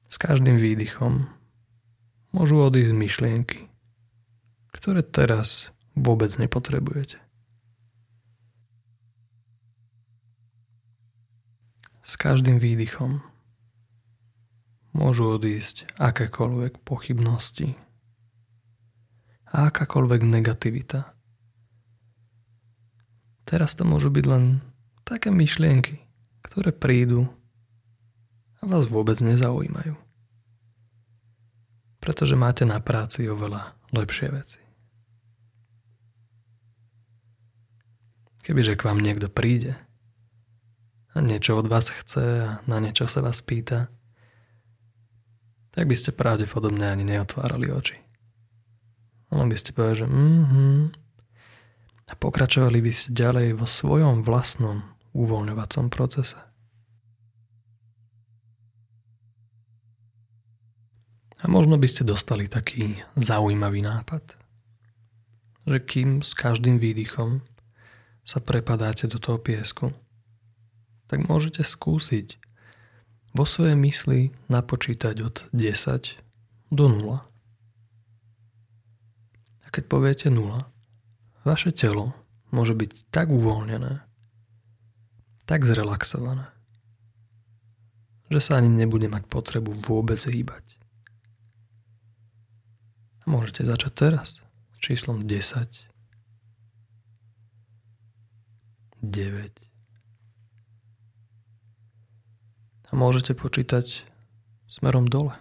S 0.08 0.16
každým 0.18 0.58
výdychom 0.58 1.30
môžu 2.32 2.64
odísť 2.64 2.96
myšlienky, 2.96 3.60
ktoré 4.72 5.04
teraz 5.04 5.70
vôbec 5.94 6.32
nepotrebujete. 6.40 7.27
S 12.08 12.16
každým 12.16 12.56
výdychom 12.56 13.20
môžu 14.96 15.28
odísť 15.36 15.92
akékoľvek 16.00 16.80
pochybnosti 16.88 17.76
a 19.52 19.68
akákoľvek 19.68 20.22
negativita. 20.24 21.12
Teraz 23.44 23.76
to 23.76 23.84
môžu 23.84 24.08
byť 24.08 24.24
len 24.24 24.64
také 25.04 25.36
myšlienky, 25.36 26.00
ktoré 26.48 26.72
prídu 26.72 27.28
a 28.60 28.72
vás 28.72 28.88
vôbec 28.88 29.20
nezaujímajú. 29.20 30.00
Pretože 32.00 32.40
máte 32.40 32.64
na 32.64 32.80
práci 32.80 33.28
oveľa 33.28 33.76
lepšie 33.92 34.32
veci. 34.32 34.64
Kebyže 38.48 38.80
k 38.80 38.86
vám 38.88 39.04
niekto 39.04 39.28
príde 39.28 39.76
niečo 41.22 41.58
od 41.58 41.68
vás 41.72 41.90
chce 41.90 42.26
a 42.46 42.50
na 42.66 42.78
niečo 42.78 43.10
sa 43.10 43.24
vás 43.24 43.42
pýta, 43.42 43.90
tak 45.72 45.86
by 45.86 45.96
ste 45.96 46.14
pravdepodobne 46.14 46.90
ani 46.90 47.06
neotvárali 47.06 47.70
oči. 47.70 47.98
Len 49.30 49.48
by 49.52 49.58
ste 49.60 49.76
povedali, 49.76 50.02
že 50.02 50.08
mm-hmm. 50.08 50.76
A 52.08 52.14
pokračovali 52.16 52.80
by 52.80 52.92
ste 52.96 53.12
ďalej 53.12 53.60
vo 53.60 53.68
svojom 53.68 54.24
vlastnom 54.24 54.80
uvoľňovacom 55.12 55.92
procese. 55.92 56.40
A 61.38 61.46
možno 61.46 61.78
by 61.78 61.86
ste 61.86 62.08
dostali 62.08 62.50
taký 62.50 62.98
zaujímavý 63.20 63.84
nápad, 63.84 64.24
že 65.68 65.78
kým 65.84 66.24
s 66.24 66.32
každým 66.34 66.80
výdychom 66.80 67.44
sa 68.26 68.40
prepadáte 68.42 69.06
do 69.06 69.22
toho 69.22 69.38
piesku, 69.38 69.94
tak 71.08 71.24
môžete 71.28 71.64
skúsiť 71.64 72.40
vo 73.32 73.44
svojej 73.48 73.76
mysli 73.80 74.32
napočítať 74.52 75.16
od 75.24 75.36
10 75.52 76.20
do 76.72 76.86
0. 76.92 77.24
A 79.64 79.68
keď 79.72 79.84
poviete 79.88 80.28
0, 80.32 80.64
vaše 81.44 81.72
telo 81.72 82.16
môže 82.52 82.76
byť 82.76 83.12
tak 83.12 83.32
uvoľnené, 83.32 84.04
tak 85.48 85.64
zrelaxované, 85.64 86.52
že 88.28 88.40
sa 88.44 88.60
ani 88.60 88.68
nebude 88.68 89.08
mať 89.08 89.28
potrebu 89.32 89.72
vôbec 89.72 90.20
hýbať. 90.20 90.64
A 93.24 93.32
môžete 93.32 93.64
začať 93.64 93.94
teraz 93.96 94.44
s 94.76 94.78
číslom 94.84 95.24
10 95.24 95.88
9. 99.04 99.67
A 102.88 102.96
môžete 102.96 103.36
počítať 103.36 104.08
smerom 104.72 105.08
dole. 105.08 105.36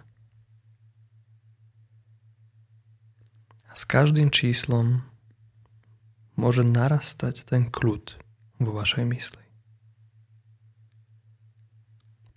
A 3.67 3.73
s 3.75 3.83
každým 3.87 4.31
číslom 4.31 5.03
môže 6.37 6.61
narastať 6.63 7.43
ten 7.47 7.67
kľud 7.67 8.15
vo 8.61 8.71
vašej 8.71 9.05
mysli. 9.09 9.43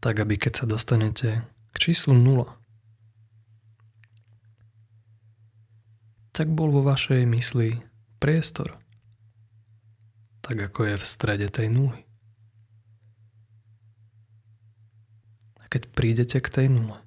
Tak, 0.00 0.16
aby 0.24 0.40
keď 0.40 0.64
sa 0.64 0.66
dostanete 0.66 1.44
k 1.72 1.76
číslu 1.76 2.16
0, 2.16 2.48
tak 6.32 6.48
bol 6.48 6.72
vo 6.72 6.80
vašej 6.80 7.28
mysli 7.28 7.84
priestor, 8.16 8.80
tak 10.40 10.56
ako 10.56 10.88
je 10.88 10.94
v 10.96 11.04
strede 11.04 11.48
tej 11.52 11.68
nuly. 11.68 12.09
Keď 15.70 15.82
prídete 15.94 16.42
k 16.42 16.50
tej 16.50 16.66
nule, 16.68 16.98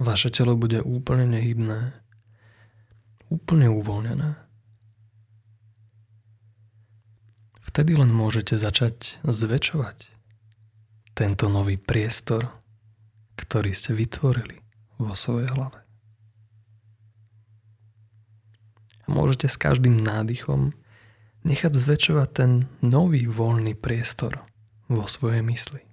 vaše 0.00 0.32
telo 0.32 0.56
bude 0.56 0.80
úplne 0.80 1.28
nehybné, 1.28 1.92
úplne 3.28 3.68
uvoľnené. 3.68 4.40
Vtedy 7.68 7.94
len 7.94 8.10
môžete 8.10 8.56
začať 8.56 9.20
zväčšovať 9.22 10.08
tento 11.14 11.46
nový 11.50 11.76
priestor, 11.76 12.50
ktorý 13.36 13.70
ste 13.74 13.94
vytvorili 13.94 14.62
vo 14.98 15.14
svojej 15.14 15.50
hlave. 15.52 15.82
Môžete 19.06 19.46
s 19.48 19.56
každým 19.56 19.98
nádychom 19.98 20.74
nechať 21.42 21.72
zväčšovať 21.74 22.28
ten 22.34 22.50
nový 22.84 23.24
voľný 23.24 23.72
priestor 23.72 24.42
vo 24.90 25.08
svojej 25.08 25.40
mysli. 25.42 25.87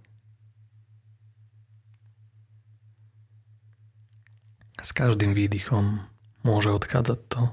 S 4.85 4.93
každým 4.93 5.33
výdychom 5.33 6.05
môže 6.45 6.69
odchádzať 6.69 7.19
to, 7.25 7.49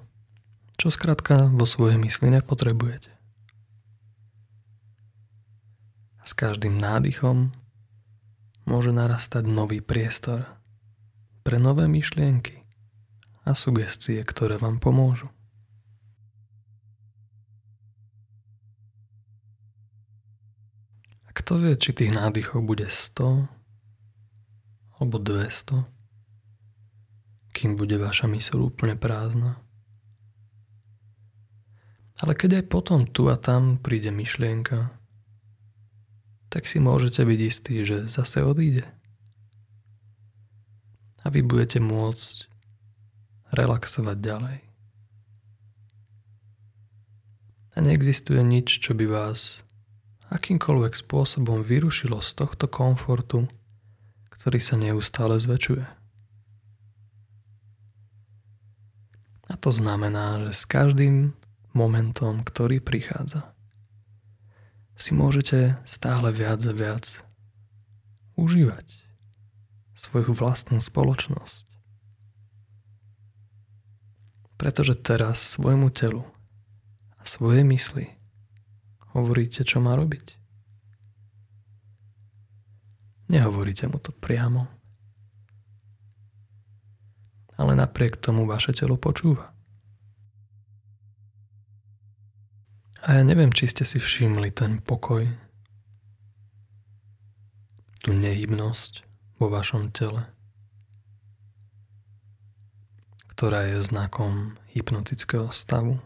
čo 0.77 0.93
skrátka 0.93 1.49
vo 1.49 1.65
svojej 1.65 1.97
mysli 1.97 2.29
nepotrebujete. 2.29 3.09
A 6.21 6.29
s 6.29 6.37
každým 6.37 6.77
nádychom 6.77 7.57
môže 8.69 8.93
narastať 8.93 9.49
nový 9.49 9.81
priestor 9.81 10.45
pre 11.41 11.57
nové 11.57 11.89
myšlienky 11.89 12.69
a 13.49 13.57
sugestie, 13.57 14.21
ktoré 14.21 14.61
vám 14.61 14.77
pomôžu. 14.77 15.33
A 21.25 21.33
kto 21.33 21.65
vie, 21.65 21.81
či 21.81 21.97
tých 21.97 22.13
nádychov 22.13 22.61
bude 22.61 22.93
100 22.93 23.49
alebo 25.01 25.17
200, 25.17 26.02
kým 27.53 27.77
bude 27.77 28.01
vaša 28.01 28.27
mysl 28.33 28.73
úplne 28.73 28.97
prázdna. 28.97 29.61
Ale 32.19 32.33
keď 32.33 32.63
aj 32.63 32.65
potom 32.71 33.05
tu 33.05 33.29
a 33.29 33.37
tam 33.37 33.77
príde 33.77 34.09
myšlienka, 34.15 34.95
tak 36.53 36.69
si 36.69 36.79
môžete 36.79 37.25
byť 37.25 37.41
istí, 37.41 37.75
že 37.83 38.09
zase 38.09 38.45
odíde. 38.45 38.85
A 41.25 41.31
vy 41.33 41.41
budete 41.41 41.81
môcť 41.81 42.51
relaxovať 43.53 44.17
ďalej. 44.21 44.59
A 47.73 47.79
neexistuje 47.81 48.45
nič, 48.45 48.85
čo 48.85 48.93
by 48.93 49.09
vás 49.09 49.65
akýmkoľvek 50.29 50.93
spôsobom 50.93 51.65
vyrušilo 51.65 52.21
z 52.21 52.31
tohto 52.37 52.69
komfortu, 52.69 53.49
ktorý 54.33 54.61
sa 54.61 54.77
neustále 54.77 55.41
zväčšuje. 55.41 56.02
To 59.63 59.71
znamená, 59.71 60.51
že 60.51 60.53
s 60.59 60.65
každým 60.67 61.39
momentom, 61.71 62.43
ktorý 62.43 62.83
prichádza, 62.83 63.47
si 64.99 65.15
môžete 65.15 65.79
stále 65.87 66.35
viac 66.35 66.59
a 66.67 66.75
viac 66.75 67.23
užívať 68.35 68.87
svoju 69.95 70.35
vlastnú 70.35 70.83
spoločnosť. 70.83 71.67
Pretože 74.59 74.99
teraz 74.99 75.43
svojmu 75.59 75.91
telu 75.95 76.27
a 77.19 77.23
svoje 77.23 77.63
mysli 77.67 78.15
hovoríte, 79.15 79.63
čo 79.63 79.79
má 79.79 79.95
robiť. 79.95 80.39
Nehovoríte 83.31 83.87
mu 83.87 83.99
to 84.03 84.11
priamo. 84.11 84.67
Ale 87.61 87.77
napriek 87.77 88.17
tomu 88.17 88.49
vaše 88.49 88.73
telo 88.73 88.97
počúva. 88.97 89.53
A 93.03 93.19
ja 93.19 93.23
neviem, 93.27 93.51
či 93.51 93.67
ste 93.67 93.83
si 93.83 93.99
všimli 93.99 94.55
ten 94.55 94.79
pokoj, 94.79 95.27
tú 98.03 98.15
nehybnosť 98.15 99.03
vo 99.43 99.51
vašom 99.51 99.91
tele, 99.91 100.23
ktorá 103.35 103.67
je 103.75 103.83
znakom 103.83 104.55
hypnotického 104.71 105.51
stavu. 105.51 105.99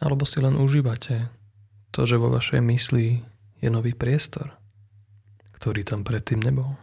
Alebo 0.00 0.24
si 0.24 0.40
len 0.40 0.56
užívate 0.56 1.28
to, 1.92 2.08
že 2.08 2.20
vo 2.20 2.32
vašej 2.32 2.64
mysli 2.64 3.24
je 3.60 3.68
nový 3.68 3.92
priestor, 3.92 4.56
ktorý 5.56 5.84
tam 5.84 6.00
predtým 6.00 6.40
nebol. 6.40 6.76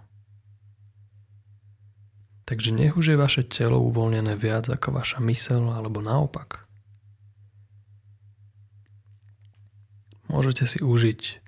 Takže 2.43 2.75
nech 2.75 2.99
už 2.99 3.15
je 3.15 3.17
vaše 3.17 3.43
telo 3.47 3.79
uvoľnené 3.79 4.35
viac 4.35 4.67
ako 4.67 4.99
vaša 4.99 5.23
mysel 5.23 5.71
alebo 5.71 6.03
naopak. 6.03 6.67
Môžete 10.27 10.67
si 10.67 10.79
užiť 10.83 11.39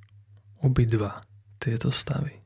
obidva 0.64 1.26
tieto 1.60 1.92
stavy. 1.92 2.40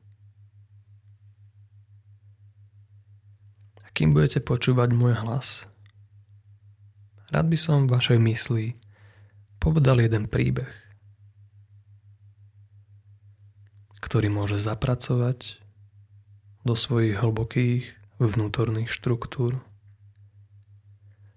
A 3.84 3.88
kým 3.94 4.16
budete 4.16 4.42
počúvať 4.42 4.90
môj 4.96 5.14
hlas, 5.20 5.70
rád 7.30 7.46
by 7.46 7.58
som 7.60 7.86
v 7.86 7.92
vašej 7.94 8.18
mysli 8.18 8.64
povedal 9.62 10.02
jeden 10.02 10.26
príbeh– 10.26 10.70
ktorý 14.10 14.26
môže 14.26 14.58
zapracovať 14.58 15.62
do 16.66 16.74
svojich 16.74 17.20
hlbokých 17.20 17.99
vnútorných 18.20 18.92
štruktúr, 18.92 19.56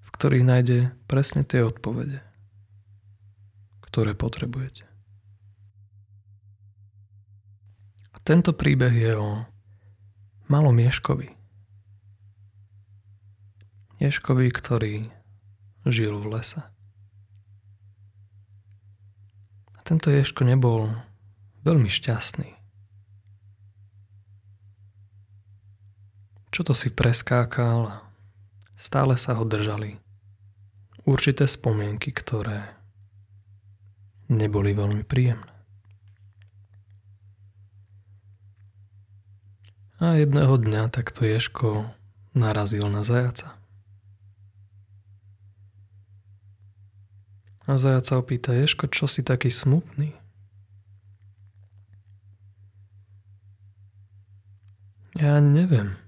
v 0.04 0.10
ktorých 0.12 0.44
nájde 0.44 0.80
presne 1.08 1.48
tie 1.48 1.64
odpovede, 1.64 2.20
ktoré 3.88 4.12
potrebujete. 4.12 4.84
A 8.12 8.18
tento 8.28 8.52
príbeh 8.52 8.92
je 8.92 9.14
o 9.16 9.48
malom 10.52 10.76
Ješkovi. 10.76 11.32
Ješkovi, 14.04 14.48
ktorý 14.52 15.08
žil 15.88 16.20
v 16.20 16.26
lese. 16.36 16.62
A 19.72 19.80
tento 19.88 20.12
Ješko 20.12 20.44
nebol 20.44 20.92
veľmi 21.64 21.88
šťastný. 21.88 22.63
Čo 26.54 26.62
to 26.62 26.78
si 26.78 26.94
preskákal 26.94 28.06
stále 28.78 29.18
sa 29.18 29.34
ho 29.34 29.42
držali 29.42 29.98
určité 31.04 31.50
spomienky, 31.50 32.14
ktoré 32.14 32.78
neboli 34.30 34.78
veľmi 34.78 35.02
príjemné. 35.02 35.50
A 40.04 40.20
jedného 40.20 40.60
dňa 40.60 40.92
takto 40.92 41.24
Ješko 41.24 41.90
narazil 42.36 42.86
na 42.92 43.08
zajaca. 43.08 43.56
A 47.64 47.80
zajac 47.80 48.04
sa 48.04 48.20
opýta, 48.20 48.52
Ješko, 48.52 48.92
čo 48.92 49.08
si 49.08 49.24
taký 49.24 49.48
smutný? 49.48 50.12
Ja 55.16 55.40
neviem. 55.40 56.03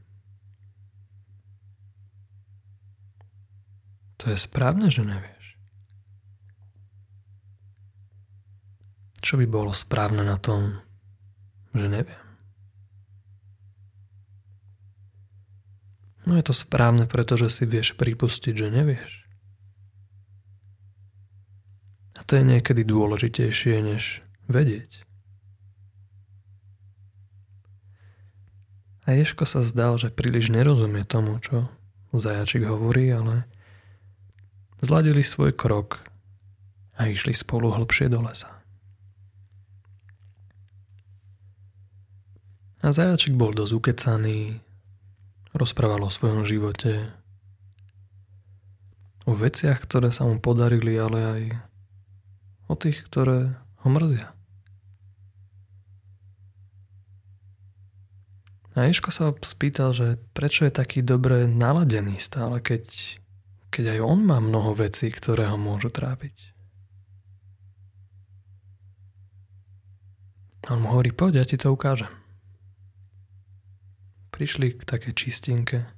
To 4.26 4.34
je 4.34 4.42
správne, 4.42 4.90
že 4.90 5.06
nevieš. 5.06 5.46
Čo 9.22 9.38
by 9.38 9.46
bolo 9.46 9.70
správne 9.70 10.26
na 10.26 10.42
tom, 10.42 10.82
že 11.78 11.86
neviem? 11.86 12.26
No 16.26 16.34
je 16.34 16.42
to 16.42 16.58
správne, 16.58 17.06
pretože 17.06 17.54
si 17.54 17.70
vieš 17.70 17.94
pripustiť, 17.94 18.66
že 18.66 18.74
nevieš. 18.74 19.30
A 22.18 22.26
to 22.26 22.42
je 22.42 22.50
niekedy 22.50 22.82
dôležitejšie, 22.82 23.78
než 23.86 24.26
vedieť. 24.50 25.06
A 29.06 29.14
Ješko 29.14 29.46
sa 29.46 29.62
zdal, 29.62 30.02
že 30.02 30.10
príliš 30.10 30.50
nerozumie 30.50 31.06
tomu, 31.06 31.38
čo 31.46 31.70
zajačik 32.10 32.66
hovorí, 32.66 33.14
ale 33.14 33.46
zladili 34.86 35.26
svoj 35.26 35.58
krok 35.58 36.06
a 36.96 37.10
išli 37.10 37.34
spolu 37.34 37.74
hlbšie 37.74 38.08
do 38.08 38.22
lesa. 38.22 38.54
A 42.86 42.94
zajačik 42.94 43.34
bol 43.34 43.50
dosť 43.50 43.74
ukecaný, 43.74 44.62
rozprával 45.58 46.06
o 46.06 46.14
svojom 46.14 46.46
živote, 46.46 47.10
o 49.26 49.34
veciach, 49.34 49.82
ktoré 49.82 50.14
sa 50.14 50.30
mu 50.30 50.38
podarili, 50.38 50.94
ale 50.94 51.20
aj 51.20 51.42
o 52.70 52.78
tých, 52.78 53.02
ktoré 53.10 53.58
ho 53.82 53.88
mrzia. 53.90 54.38
A 58.76 58.92
Ješko 58.92 59.10
sa 59.10 59.32
spýtal, 59.32 59.96
že 59.96 60.20
prečo 60.36 60.68
je 60.68 60.74
taký 60.78 61.00
dobre 61.00 61.48
naladený 61.48 62.20
stále, 62.20 62.60
keď 62.60 62.84
keď 63.76 64.00
aj 64.00 64.08
on 64.08 64.24
má 64.24 64.40
mnoho 64.40 64.72
vecí, 64.72 65.12
ktoré 65.12 65.52
ho 65.52 65.60
môžu 65.60 65.92
trápiť. 65.92 66.56
A 70.72 70.80
on 70.80 70.80
mu 70.80 70.96
hovorí, 70.96 71.12
poď, 71.12 71.44
ja 71.44 71.46
ti 71.46 71.60
to 71.60 71.76
ukážem. 71.76 72.10
Prišli 74.32 74.80
k 74.80 74.82
takej 74.88 75.12
čistinke, 75.12 75.92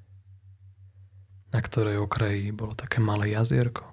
na 1.53 1.59
ktorej 1.61 2.01
okraji 2.01 2.49
bolo 2.49 2.73
také 2.73 2.97
malé 2.97 3.37
jazierko. 3.37 3.85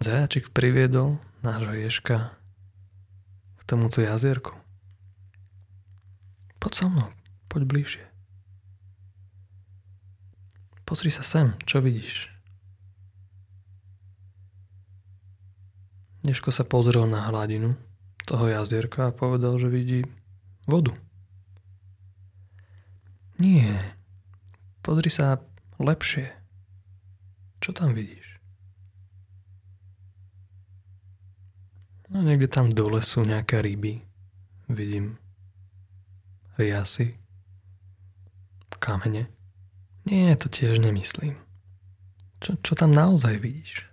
Zajačik 0.00 0.56
priviedol 0.56 1.20
nášho 1.44 1.76
ježka 1.76 2.32
k 3.60 3.62
tomuto 3.68 4.00
jazierku. 4.00 4.56
Poď 6.56 6.72
so 6.72 6.86
mnou, 6.88 7.12
poď 7.52 7.62
bližšie. 7.68 8.09
Pozri 10.90 11.06
sa 11.06 11.22
sem, 11.22 11.54
čo 11.70 11.78
vidíš? 11.78 12.26
Neško 16.26 16.50
sa 16.50 16.66
pozrel 16.66 17.06
na 17.06 17.30
hladinu 17.30 17.78
toho 18.26 18.50
jazierka 18.50 19.06
a 19.06 19.14
povedal, 19.14 19.54
že 19.62 19.70
vidí 19.70 20.02
vodu. 20.66 20.90
Nie. 23.38 23.94
Podri 24.82 25.14
sa 25.14 25.38
lepšie. 25.78 26.34
Čo 27.62 27.70
tam 27.70 27.94
vidíš? 27.94 28.42
No 32.10 32.26
niekde 32.26 32.50
tam 32.50 32.66
dole 32.66 32.98
sú 32.98 33.22
nejaké 33.22 33.62
ryby. 33.62 34.02
Vidím 34.66 35.22
riasy, 36.58 37.14
kamene. 38.82 39.39
Nie, 40.10 40.34
to 40.34 40.50
tiež 40.50 40.82
nemyslím. 40.82 41.38
Čo, 42.42 42.58
čo 42.58 42.72
tam 42.74 42.90
naozaj 42.90 43.38
vidíš? 43.38 43.86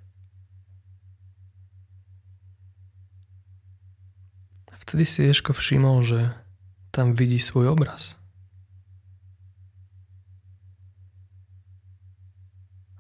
Vtedy 4.81 5.03
si 5.05 5.29
Ješko 5.29 5.53
všimol, 5.53 6.01
že 6.07 6.33
tam 6.89 7.13
vidí 7.13 7.37
svoj 7.37 7.75
obraz. 7.75 8.17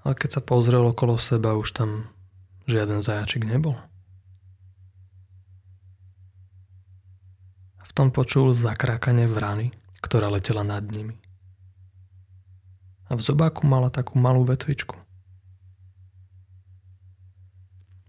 Ale 0.05 0.13
keď 0.13 0.37
sa 0.37 0.41
pozrel 0.43 0.83
okolo 0.85 1.17
seba, 1.17 1.57
už 1.57 1.73
tam 1.73 2.11
žiaden 2.69 3.01
zajačik 3.01 3.47
nebol. 3.47 3.79
V 7.81 7.91
tom 7.97 8.13
počul 8.13 8.53
zakrákanie 8.53 9.25
vrany, 9.25 9.73
ktorá 10.03 10.29
letela 10.29 10.61
nad 10.61 10.83
nimi. 10.85 11.17
A 13.07 13.15
v 13.15 13.21
zobáku 13.23 13.63
mala 13.63 13.87
takú 13.87 14.19
malú 14.19 14.43
vetvičku. 14.43 14.95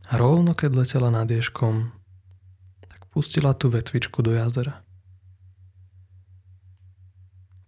A 0.08 0.12
rovno 0.16 0.56
keď 0.56 0.82
letela 0.82 1.12
nad 1.12 1.28
ježkom, 1.28 1.92
tak 2.88 3.06
pustila 3.12 3.54
tú 3.54 3.70
vetvičku 3.70 4.24
do 4.24 4.34
jazera. 4.34 4.82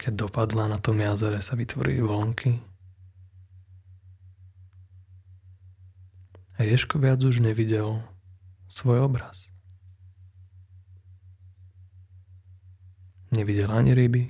Keď 0.01 0.27
dopadla 0.27 0.66
na 0.66 0.81
tom 0.81 0.97
jazere, 0.99 1.45
sa 1.45 1.55
vytvorili 1.55 2.01
vlnky 2.01 2.71
A 6.61 6.69
Ješko 6.69 7.01
viac 7.01 7.25
už 7.25 7.40
nevidel 7.40 8.05
svoj 8.69 9.09
obraz. 9.09 9.49
Nevidel 13.33 13.73
ani 13.73 13.97
ryby, 13.97 14.29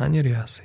ani 0.00 0.24
riasy. 0.24 0.64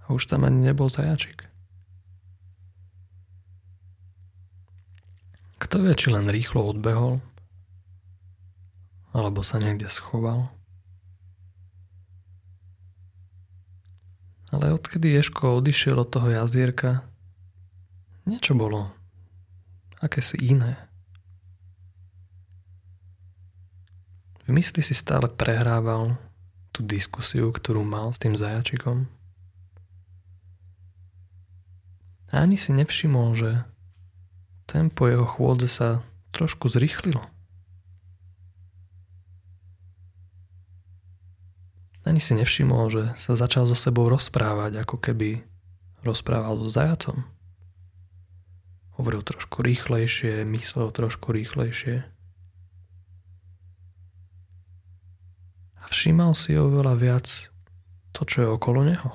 už 0.13 0.27
tam 0.27 0.47
ani 0.47 0.71
nebol 0.71 0.91
zajačik. 0.91 1.47
Kto 5.61 5.85
vie, 5.85 5.93
či 5.93 6.09
len 6.09 6.27
rýchlo 6.27 6.67
odbehol, 6.67 7.21
alebo 9.11 9.45
sa 9.45 9.61
niekde 9.61 9.91
schoval. 9.91 10.49
Ale 14.51 14.75
odkedy 14.75 15.15
Ješko 15.15 15.63
odišiel 15.63 15.95
od 15.95 16.11
toho 16.11 16.27
jazierka, 16.27 17.07
niečo 18.27 18.51
bolo 18.51 18.91
akési 20.03 20.35
iné. 20.43 20.75
V 24.43 24.51
mysli 24.51 24.83
si 24.83 24.91
stále 24.91 25.31
prehrával 25.31 26.19
tú 26.75 26.83
diskusiu, 26.83 27.53
ktorú 27.53 27.85
mal 27.85 28.11
s 28.11 28.19
tým 28.19 28.35
zajačikom. 28.35 29.07
A 32.31 32.47
ani 32.47 32.55
si 32.55 32.71
nevšimol, 32.71 33.35
že 33.35 33.67
tempo 34.63 35.03
jeho 35.03 35.27
chôdze 35.27 35.67
sa 35.67 35.89
trošku 36.31 36.71
zrýchlilo. 36.71 37.27
Ani 42.07 42.17
si 42.23 42.33
nevšimol, 42.33 42.87
že 42.89 43.03
sa 43.21 43.37
začal 43.37 43.67
so 43.69 43.77
sebou 43.77 44.09
rozprávať, 44.09 44.81
ako 44.81 44.97
keby 44.97 45.43
rozprával 46.01 46.57
so 46.65 46.71
zajacom. 46.71 47.27
Hovoril 48.97 49.21
trošku 49.21 49.61
rýchlejšie, 49.61 50.41
myslel 50.47 50.89
trošku 50.89 51.29
rýchlejšie. 51.29 52.01
A 55.77 55.83
všímal 55.91 56.33
si 56.33 56.57
oveľa 56.57 56.95
viac 56.97 57.27
to, 58.15 58.25
čo 58.25 58.37
je 58.43 58.49
okolo 58.49 58.81
neho. 58.87 59.11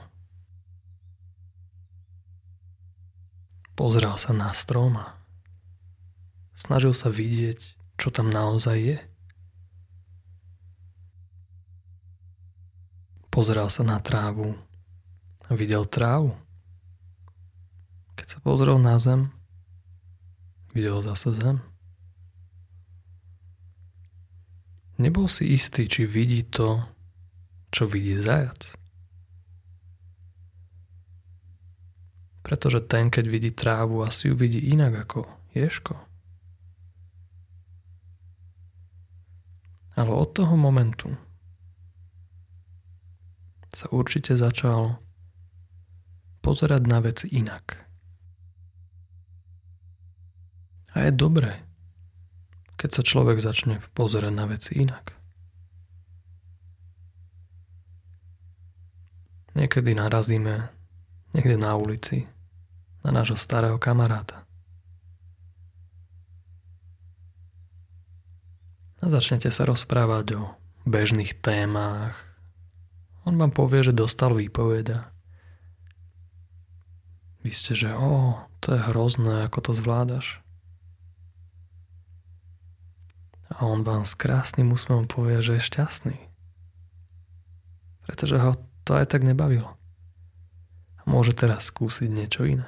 Pozrel 3.76 4.16
sa 4.16 4.32
na 4.32 4.56
strom 4.56 4.96
a 4.96 5.12
snažil 6.56 6.96
sa 6.96 7.12
vidieť, 7.12 7.60
čo 8.00 8.08
tam 8.08 8.32
naozaj 8.32 8.76
je. 8.80 8.98
Pozeral 13.28 13.68
sa 13.68 13.84
na 13.84 14.00
trávu 14.00 14.56
a 15.44 15.52
videl 15.52 15.84
trávu. 15.84 16.32
Keď 18.16 18.26
sa 18.32 18.38
pozrel 18.40 18.80
na 18.80 18.96
zem, 18.96 19.28
videl 20.72 20.96
zase 21.04 21.36
zem. 21.36 21.60
Nebol 24.96 25.28
si 25.28 25.52
istý, 25.52 25.84
či 25.84 26.08
vidí 26.08 26.40
to, 26.48 26.80
čo 27.68 27.84
vidí 27.84 28.16
zajac. 28.16 28.72
Pretože 32.46 32.78
ten, 32.86 33.10
keď 33.10 33.24
vidí 33.26 33.50
trávu, 33.50 34.06
asi 34.06 34.30
ju 34.30 34.38
vidí 34.38 34.70
inak 34.70 35.02
ako 35.02 35.26
ješko. 35.50 35.98
Ale 39.98 40.14
od 40.14 40.30
toho 40.30 40.54
momentu, 40.54 41.10
sa 43.74 43.90
určite 43.90 44.38
začal 44.38 45.02
pozerať 46.40 46.86
na 46.86 47.02
veci 47.02 47.26
inak. 47.34 47.82
A 50.96 51.04
je 51.04 51.12
dobré, 51.12 51.60
keď 52.78 52.90
sa 52.94 53.02
človek 53.02 53.42
začne 53.42 53.84
pozerať 53.92 54.32
na 54.32 54.46
veci 54.48 54.80
inak. 54.80 55.12
Niekedy 59.58 59.92
narazíme 59.98 60.72
niekde 61.36 61.56
na 61.60 61.76
ulici 61.76 62.35
na 63.06 63.14
nášho 63.14 63.38
starého 63.38 63.78
kamaráta. 63.78 64.42
A 68.98 69.06
začnete 69.06 69.54
sa 69.54 69.62
rozprávať 69.62 70.26
o 70.34 70.42
bežných 70.82 71.38
témach, 71.38 72.26
on 73.26 73.34
vám 73.34 73.50
povie, 73.50 73.82
že 73.82 73.90
dostal 73.90 74.30
výpoveď 74.38 74.86
a 74.94 75.00
vy 77.42 77.50
ste, 77.50 77.74
že 77.74 77.90
o, 77.90 78.38
to 78.62 78.78
je 78.78 78.80
hrozné, 78.90 79.50
ako 79.50 79.70
to 79.70 79.72
zvládaš. 79.74 80.38
A 83.50 83.66
on 83.66 83.82
vám 83.82 84.06
s 84.06 84.14
krásnym 84.14 84.70
úsmevom 84.70 85.10
povie, 85.10 85.42
že 85.42 85.58
je 85.58 85.66
šťastný. 85.66 86.18
Pretože 88.06 88.38
ho 88.38 88.54
to 88.86 88.94
aj 88.94 89.10
tak 89.10 89.26
nebavilo. 89.26 89.74
A 90.98 91.02
môže 91.06 91.34
teraz 91.34 91.66
skúsiť 91.66 92.10
niečo 92.10 92.46
iné. 92.46 92.66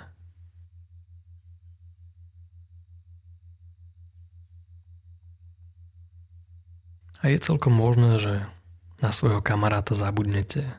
A 7.18 7.30
je 7.30 7.42
celkom 7.42 7.74
možné, 7.74 8.22
že 8.22 8.34
na 9.02 9.10
svojho 9.10 9.42
kamaráta 9.42 9.94
zabudnete, 9.94 10.70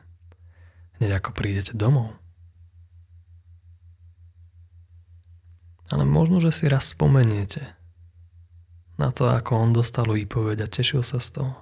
hneď 0.96 1.20
ako 1.20 1.30
prídete 1.36 1.72
domov. 1.76 2.16
Ale 5.90 6.06
možno, 6.06 6.38
že 6.38 6.54
si 6.54 6.64
raz 6.70 6.92
spomeniete 6.94 7.74
na 9.00 9.10
to, 9.10 9.26
ako 9.32 9.56
on 9.56 9.70
dostal 9.72 10.06
výpoveď 10.06 10.64
a 10.64 10.70
tešil 10.70 11.00
sa 11.00 11.18
z 11.18 11.40
toho. 11.40 11.54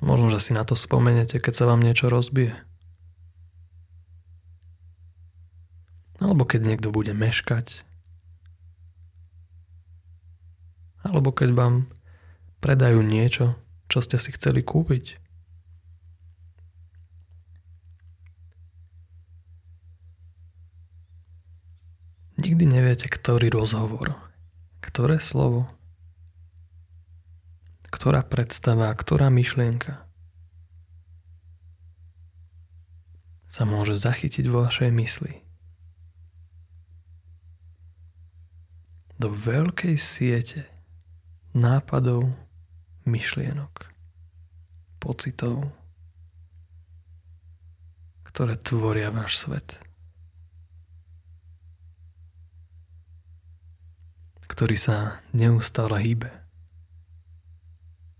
Možno, 0.00 0.32
že 0.32 0.40
si 0.40 0.52
na 0.56 0.64
to 0.64 0.76
spomeniete, 0.76 1.36
keď 1.40 1.52
sa 1.56 1.64
vám 1.68 1.84
niečo 1.84 2.08
rozbije. 2.08 2.56
Alebo 6.20 6.44
keď 6.44 6.72
niekto 6.72 6.88
bude 6.92 7.12
meškať. 7.16 7.84
Alebo 11.00 11.32
keď 11.32 11.52
vám 11.56 11.74
predajú 12.60 13.00
niečo, 13.00 13.56
čo 13.88 14.04
ste 14.04 14.20
si 14.20 14.30
chceli 14.36 14.60
kúpiť. 14.60 15.16
Nikdy 22.40 22.64
neviete, 22.64 23.04
ktorý 23.08 23.52
rozhovor, 23.52 24.16
ktoré 24.80 25.20
slovo, 25.20 25.68
ktorá 27.92 28.24
predstava, 28.24 28.88
ktorá 28.96 29.28
myšlienka 29.28 30.00
sa 33.50 33.66
môže 33.66 33.98
zachytiť 33.98 34.46
vo 34.46 34.64
vašej 34.64 34.88
mysli. 34.94 35.50
do 39.20 39.28
veľkej 39.28 40.00
siete 40.00 40.64
nápadov, 41.52 42.32
myšlienok, 43.04 43.88
pocitov, 45.00 45.68
ktoré 48.26 48.56
tvoria 48.60 49.12
váš 49.12 49.40
svet. 49.40 49.80
Ktorý 54.50 54.76
sa 54.76 55.24
neustále 55.32 55.96
hýbe 56.02 56.30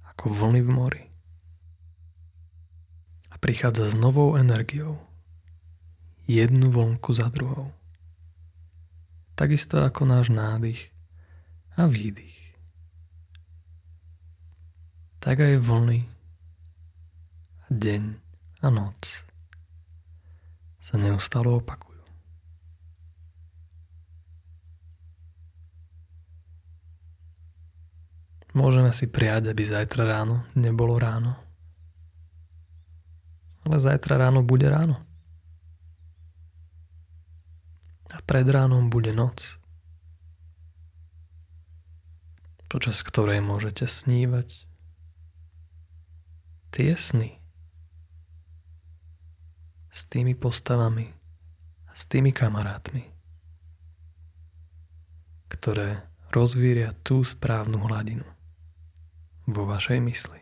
ako 0.08 0.30
vlny 0.30 0.60
v 0.64 0.70
mori 0.70 1.04
a 3.28 3.36
prichádza 3.36 3.92
s 3.92 3.94
novou 3.98 4.38
energiou 4.40 4.96
jednu 6.24 6.70
vlnku 6.70 7.12
za 7.12 7.28
druhou 7.28 7.74
takisto 9.40 9.80
ako 9.80 10.04
náš 10.04 10.28
nádych 10.28 10.92
a 11.80 11.88
výdych. 11.88 12.36
Tak 15.20 15.36
aj 15.36 15.60
vlny 15.60 16.00
a 17.60 17.66
deň 17.68 18.02
a 18.64 18.68
noc 18.72 19.24
sa 20.80 20.96
neustále 20.96 21.52
opakujú. 21.52 22.00
Môžeme 28.56 28.90
si 28.90 29.06
prijať, 29.06 29.52
aby 29.52 29.62
zajtra 29.62 30.08
ráno 30.08 30.42
nebolo 30.58 30.98
ráno. 30.98 31.38
Ale 33.62 33.78
zajtra 33.78 34.18
ráno 34.18 34.42
bude 34.42 34.66
ráno. 34.66 34.98
pred 38.30 38.46
ránom 38.46 38.94
bude 38.94 39.10
noc, 39.10 39.58
počas 42.70 43.02
ktorej 43.02 43.42
môžete 43.42 43.90
snívať 43.90 44.69
tie 46.70 46.94
sny 46.94 47.36
s 49.90 50.06
tými 50.06 50.38
postavami 50.38 51.10
a 51.90 51.92
s 51.98 52.06
tými 52.06 52.30
kamarátmi, 52.30 53.10
ktoré 55.50 56.06
rozvíria 56.30 56.94
tú 57.02 57.26
správnu 57.26 57.82
hladinu 57.90 58.26
vo 59.50 59.66
vašej 59.66 59.98
mysli. 59.98 60.40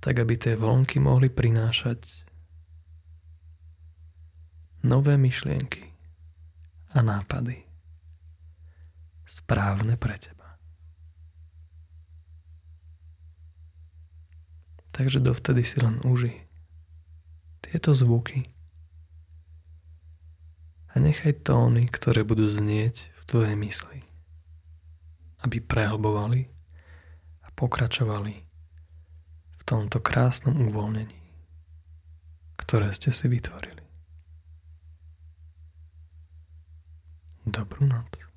Tak, 0.00 0.14
aby 0.16 0.34
tie 0.38 0.54
vlnky 0.56 0.96
mohli 1.02 1.28
prinášať 1.28 2.00
nové 4.80 5.20
myšlienky 5.20 5.92
a 6.96 7.04
nápady 7.04 7.68
správne 9.28 10.00
pre 10.00 10.16
teba. 10.16 10.39
Takže 15.00 15.24
dovtedy 15.24 15.64
si 15.64 15.80
len 15.80 15.96
uži 16.04 16.44
tieto 17.64 17.96
zvuky 17.96 18.52
a 20.92 21.00
nechaj 21.00 21.40
tóny, 21.40 21.88
ktoré 21.88 22.20
budú 22.20 22.44
znieť 22.44 23.08
v 23.08 23.22
tvojej 23.24 23.56
mysli, 23.56 24.04
aby 25.40 25.56
prehlbovali 25.64 26.52
a 27.40 27.48
pokračovali 27.56 28.44
v 29.56 29.62
tomto 29.64 30.04
krásnom 30.04 30.68
uvoľnení, 30.68 31.16
ktoré 32.60 32.92
ste 32.92 33.08
si 33.08 33.24
vytvorili. 33.24 33.80
Dobrú 37.48 37.88
noc. 37.88 38.29